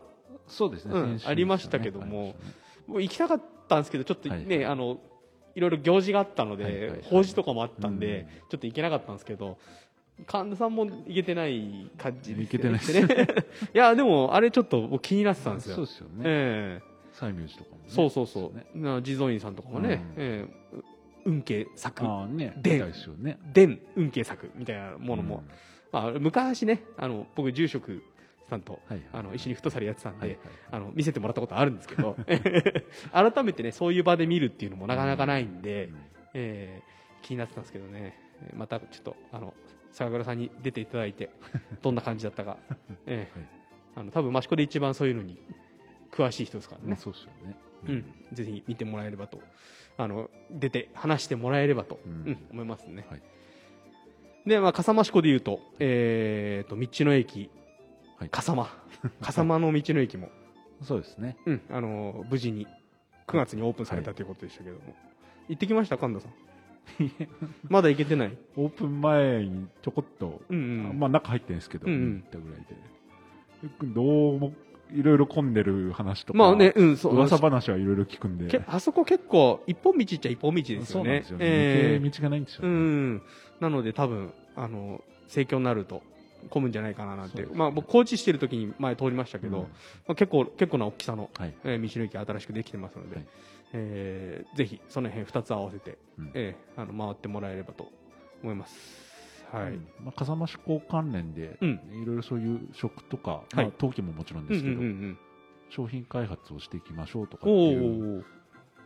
[0.49, 2.37] そうですねうんありましたけども
[2.87, 5.01] もう行きたかったんですけど、ちょっとね、あの、
[5.57, 8.27] いろいろ行事があったので、法事とかもあったんで、うん。
[8.51, 9.59] ちょっと行けなかったんですけど、
[10.27, 12.43] 神田さんも行けてない感じでね。
[12.43, 13.27] 行けてないね。
[13.75, 15.77] いや、でも、あれちょっと僕気になってたんですよ。
[15.77, 16.15] そうですよね。
[16.25, 16.97] ええ。
[17.13, 17.83] 西明寺とかもね。
[17.89, 19.03] そうそうそう。
[19.03, 20.23] 地蔵院さんとかもね、うん。
[20.23, 20.66] ええ
[21.27, 23.39] 運慶作、ああねでみたいですよね。
[23.53, 25.51] 伝運慶作みたいなものも、うん。
[25.93, 28.03] まあ、昔ね、あの、僕住職
[28.49, 30.39] さんと、はいあの、一緒にフットサルやってたんで、はいはい。
[30.71, 32.17] あの、見せてもらったことあるんですけど、
[33.13, 35.91] 改めてね、そういう場で見るっていうのもなかなかないんで、
[36.35, 39.53] えー気になってたんですけどね、えーまたちょっと、あの、
[39.91, 41.31] 坂倉さんに出ていただいて、
[41.83, 42.57] どんな感じだったか、
[43.07, 43.49] えーはい。
[43.97, 45.39] あの、多分益子で一番そういうのに
[46.13, 47.57] 詳しい人ですからね、うんそうですよね。
[47.89, 49.41] うん、ぜひ見てもらえればと、
[49.99, 53.07] あの、出て話してもらえればと、ううんん、思いますね。
[53.11, 53.23] はい。
[54.47, 57.51] で、まあ、笠間市湖で言うと、えーと、道の駅、
[58.19, 58.29] はい。
[58.31, 58.69] 笠間、
[59.21, 60.31] 笠間の道の駅も、
[60.83, 61.37] そうですね。
[61.47, 62.67] うん、あの、無事に
[63.27, 64.95] 9月にオープンされたということでしたけども、
[65.49, 66.33] 行ってきました、神田さん。
[67.69, 68.39] まだ行けてない？
[68.57, 70.57] オープン前にちょこっとうん
[70.91, 70.99] うん。
[71.01, 72.15] まあ中入ってるんですけどうんうん。
[72.23, 72.77] 行ったぐらいで。
[73.93, 74.53] どうも
[74.93, 77.15] いろいろ混んでる話とかまあね、うん、そう。
[77.17, 80.87] 噂話はいろいろ聞くんでけあそこ結構、一本道っちゃ一本道ですよね。
[80.87, 83.23] そうなんですよねえ抜け道がないんですようねん。
[83.61, 86.03] なので多分、あの、盛況になると、
[86.51, 87.43] 混むんじゃないかななんて。
[87.43, 89.69] ねまあ僕、高知してる時に前通りましたけど、うんま
[90.09, 93.27] あ、結構、結構な大きさの、はいえー道の駅新しくできてますので、はい
[93.73, 97.89] えーぜひその辺2つ合わせて、うんえーあの回ってもらえればと
[98.43, 99.06] 思います。
[99.53, 99.73] はい。
[99.73, 99.87] うん。
[100.05, 101.81] まあ、笠間志向関連で、うん。
[102.03, 103.57] いろいろそういう食とか、はい。
[103.57, 104.81] まあ、陶器ももちろんですけど、
[105.71, 108.25] 商品開発をしていきましょうとかっていう、お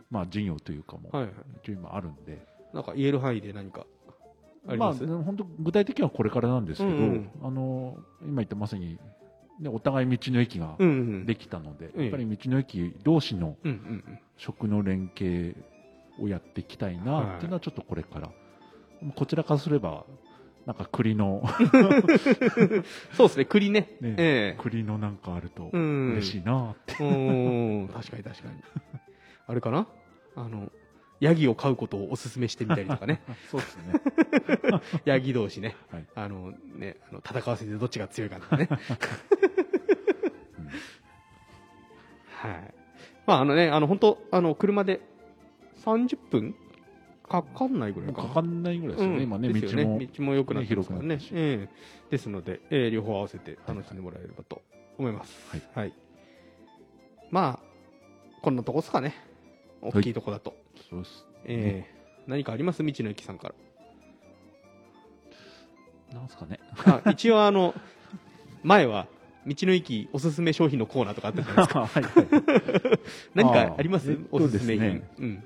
[0.09, 1.09] まあ、事業というかも、
[1.67, 3.85] 今あるんで、なんか言える範囲で何か
[4.67, 8.99] ありまあ、本当具体的にはこれからなんですけど、あの今言ったまさに、
[9.59, 10.75] ね、お互い道の駅が。
[11.25, 13.57] できたので、うんやっぱり道の駅同士の
[14.37, 15.55] 食の連携
[16.19, 18.29] をやっていきたいなっていうのはちょっとこれから、
[19.15, 20.05] こちらからすれば
[20.65, 21.67] なんか栗のうん。
[23.13, 23.97] そうですね、栗ね。
[23.99, 26.11] ねええ栗のなんかあるとうん。
[26.13, 27.87] 嬉しいなって、うん。
[27.87, 28.55] 確かに確かに。
[29.47, 29.87] あれかな？
[30.35, 30.71] あの、
[31.19, 33.21] ヤギを飼うことをお勧めしてみたりとかね。
[33.49, 33.93] そうですね
[35.05, 35.75] ヤギ同士ね。
[35.91, 38.67] はいあのね、あの戦わせてどっちが強いかとかね。
[38.69, 38.83] うんは
[42.49, 42.73] い。
[43.27, 45.01] まああのね、あの本当あの車で
[45.85, 46.55] 30分
[47.31, 48.23] かかんないぐらいか。
[48.23, 48.27] な。
[48.27, 49.23] かかんないぐらいですよね、うん。
[49.23, 51.15] 今ねですよ道も道も良くなってますからね。
[51.15, 51.21] ね。
[51.31, 51.75] ええ。
[52.09, 54.61] ですので、ええ両方合わせて楽しんでもらえればと
[54.97, 55.33] 思います。
[55.73, 55.93] はい、
[57.29, 59.15] まあこんなとこですかね。
[59.81, 60.55] 大きいとこだと、
[60.89, 61.95] そうです、ええ。
[62.27, 62.83] 何かあります？
[62.85, 63.53] 道の駅さんか
[66.13, 66.59] なんですかね。
[66.85, 67.73] らあ一応あの
[68.63, 69.07] 前は
[69.47, 71.85] 道の駅おすすめ商品のコーナーとかあったじゃないですか。
[71.87, 72.99] はいはい
[73.33, 74.19] 何かあります？
[74.31, 75.09] おすすめ品、ですね。
[75.19, 75.43] うん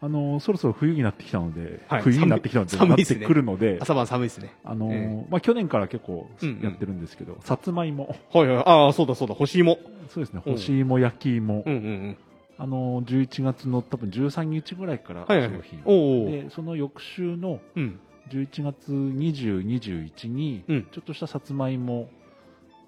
[0.00, 2.02] あのそろそろ冬になってきたので、はい。
[2.02, 3.26] 冬になってきたのでなって寒いですね。
[3.26, 4.52] くるので、朝晩寒いですね。
[4.64, 8.64] あのえまあ、去年から結構うんうんやってるんですけど、さつまいも、はいはい。
[8.66, 9.34] ああそうだそうだ。
[9.34, 9.78] 干し芋。
[10.10, 10.52] そうですね、うん。
[10.54, 12.16] 干し芋、焼き芋、うんうんうん。
[12.56, 15.48] あの11月の多分13日ぐらいからはいはい。
[15.48, 17.98] はいでその翌週のうん。
[18.30, 20.82] 11月20、21に、うん。
[20.84, 22.08] ちょっとしたさつまいも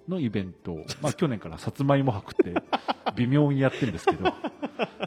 [0.07, 2.53] のイベントを、まあ、去年からさつまいも博って
[3.15, 4.33] 微妙にやってるんですけど、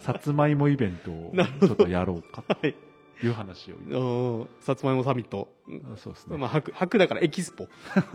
[0.01, 2.75] さつまいもイベントをちょっとやろうかはい
[3.21, 5.49] という話を、さつまいもサミット
[5.97, 7.69] そうですね、まあ、白、白だからエキスポ。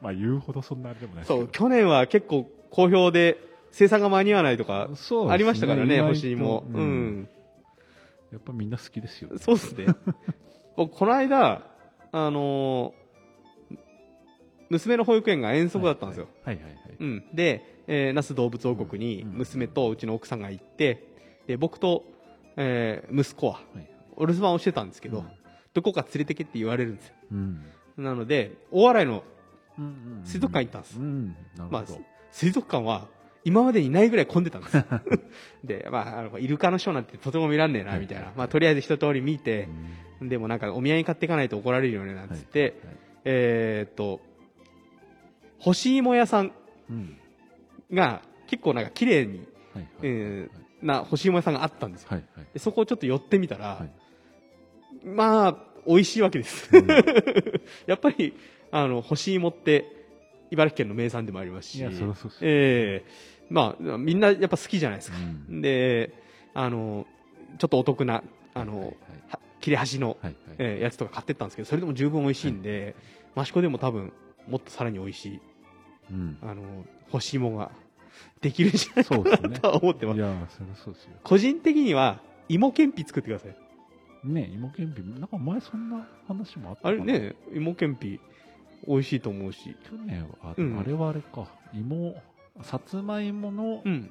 [0.00, 3.38] まあ、言うほどそんなあれでもないそう、去年は結構好評で
[3.72, 4.88] 生産が間に合わないとか
[5.28, 6.64] ありましたからね、意外と干し芋。
[6.72, 7.28] ううんん。
[8.30, 9.38] やっぱみんな好きですよね。
[9.38, 9.86] そうですね。
[10.76, 11.62] 僕、この間、
[12.12, 13.01] あのー
[14.72, 16.28] 娘の保育園が遠足だったんですよ。
[17.34, 21.06] で、えー那須動物王国にうん娘とうちの奥さんが行って、
[21.46, 22.04] で、僕と
[22.56, 25.26] えー息子ははいお留守番をしてたんですけど、うん。
[25.74, 27.14] どこか連れてけって言われるんですよ。
[27.32, 27.64] うん。
[27.96, 29.22] なので大洗の
[30.24, 30.98] 水族館行ったんです。
[31.70, 31.84] まあ
[32.30, 33.06] 水族館は
[33.44, 34.76] 今までにないぐらい混んでたんです。
[34.76, 34.84] よ
[35.64, 39.68] で、まあ、あのイルカのショーなんてとても見らんねえなみたいな、まあ、とりあえず一通り見て
[40.20, 40.28] う、ん。
[40.28, 42.74] でもなんかお土産買っていかないと怒られるよねなんつって、
[43.24, 44.20] えーっと
[45.62, 46.52] 干し芋屋さん
[46.90, 47.16] うん。
[47.92, 49.46] が結構なんか綺麗に、はい
[49.76, 52.08] はいえーな干し芋屋さんがあったんですよ。
[52.10, 52.46] はいはい。
[52.52, 55.06] でそこをちょっと寄ってみたら、はい。
[55.06, 55.56] まあ
[55.86, 56.86] 美味しいわけです、うん。
[57.86, 58.34] やっぱり
[58.72, 59.86] あの干し芋って
[60.50, 61.84] 茨城県の名産でもありますし
[62.40, 63.04] ええ
[63.48, 65.60] まあみんなやっぱ好きじゃないですか、うん。
[65.62, 66.12] で
[66.52, 67.06] あの
[67.58, 68.96] ちょっとお得なあの、はいはい
[69.30, 70.16] は切れ端の、
[70.58, 72.96] えーやつとか買ってったんですけどそれでも十分美味しいんで、
[73.36, 74.12] 益子でも多分
[74.48, 75.40] もっとさらに美味しい
[76.12, 76.38] うん。
[76.42, 76.62] あの
[77.10, 77.70] 干し芋が
[78.40, 79.48] できるんじゃないかそうですね。
[79.48, 80.16] なとは思ってます。
[80.16, 81.10] いやそりゃそうですよ。
[81.24, 83.56] 個人的には芋けんぴ作ってください。
[84.24, 85.02] ね芋けんぴ。
[85.02, 87.02] なんか前そんな話もあったかな。
[87.02, 88.20] あれね芋けんぴ
[88.86, 89.76] 美味しいと思うし。
[89.84, 90.78] 去年はあ,、うん。
[90.78, 91.46] あれはあれか。
[91.72, 92.14] 芋
[92.62, 94.10] さつまいものうん。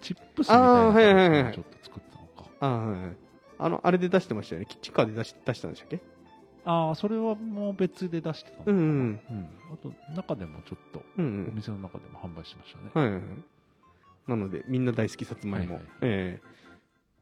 [0.00, 1.52] チップスみたいなあーはいはいはいはい。
[1.52, 2.50] 形でちょっと作ってたのか。
[2.60, 3.16] あーはいはい。
[3.56, 4.66] あのあれで出してましたよね。
[4.68, 6.00] キッチンカーで出し出したんでしたっけ
[6.64, 8.76] ああそれはもう別で出してたのかな。
[8.76, 9.20] うんうん。
[9.30, 9.48] うん。
[9.72, 11.52] あと中でもちょっとおうんうん。
[11.54, 13.22] 店の中でも販売してましたね、はいはいはい。
[14.26, 15.92] なのでみんな大好きさつまいも、はいはい。
[16.02, 16.54] えー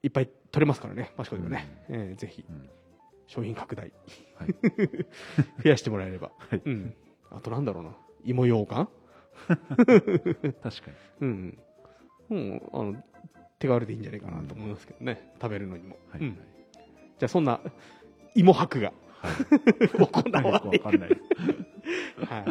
[0.05, 1.12] いっぱい取れますからね。
[1.16, 2.45] 益子でもね、えーぜひ。
[2.49, 2.68] うん。
[3.28, 3.93] 商品拡大。
[4.36, 4.55] はい。
[5.62, 6.62] 増やしてもらえれば、はい。
[6.64, 6.95] うん、
[7.30, 7.97] あとなんだろうな。
[8.24, 8.88] 芋羊羹
[9.47, 10.97] 確かに。
[11.20, 11.59] うん、
[12.30, 13.05] うん、あの
[13.59, 17.61] 手軽でいいんじゃないかなと思いますけどね、食べるのにも、はい、うん、じゃあそんな
[18.34, 18.93] 芋博が
[19.23, 19.35] はい、
[19.89, 21.11] 行われわかんない
[22.27, 22.45] はい、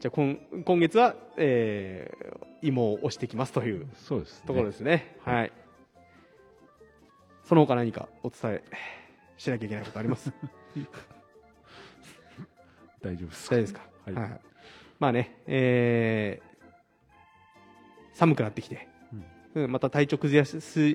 [0.00, 4.46] じゃあ今今月は、えー芋を押してきますというそうですね。
[4.46, 5.16] ところですね。
[5.24, 5.52] はい。
[7.44, 8.62] その他何かお伝え
[9.38, 10.30] しなきゃいけないことあります？
[13.00, 14.14] 大丈夫です大丈夫ですか、はい。
[14.98, 16.50] まあね、えー
[18.12, 18.86] 寒くなってきて、
[19.54, 20.44] うんまた体調崩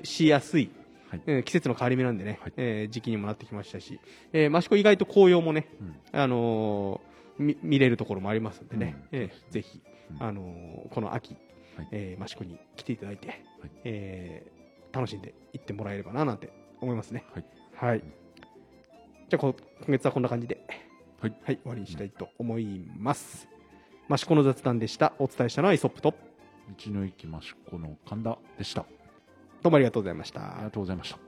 [0.04, 0.70] しやすい、
[1.10, 1.22] はい。
[1.26, 2.52] うん季節の変わり目なんでね、はい。
[2.56, 4.00] えー時期にもなってきましたし、
[4.32, 5.68] えー、益子意外と紅葉もね、
[6.12, 6.20] うん。
[6.20, 9.18] あのーみ見れるところもありますんでね、うん。
[9.20, 9.80] えーぜひ、
[10.10, 10.22] うん。
[10.22, 11.36] あのーこの秋、
[11.76, 11.88] はい。
[11.92, 13.38] えー益子に来ていただいて、はい。
[13.84, 14.56] えー
[14.96, 16.50] 楽しんで行ってもらえればななんて
[16.80, 17.24] 思いますね。
[17.34, 17.44] はい。
[17.74, 18.00] はい。
[18.00, 19.54] じゃあこ、
[19.84, 20.58] 今月はこんな感じで、
[21.20, 23.48] はい終わりにしたいと思います。
[24.10, 25.12] 益子の雑談でした。
[25.18, 28.86] お伝えしたのはイソップと、道の駅益子の神田でした
[29.62, 30.54] どうもありがとうございました。
[30.54, 31.25] ありがとうございました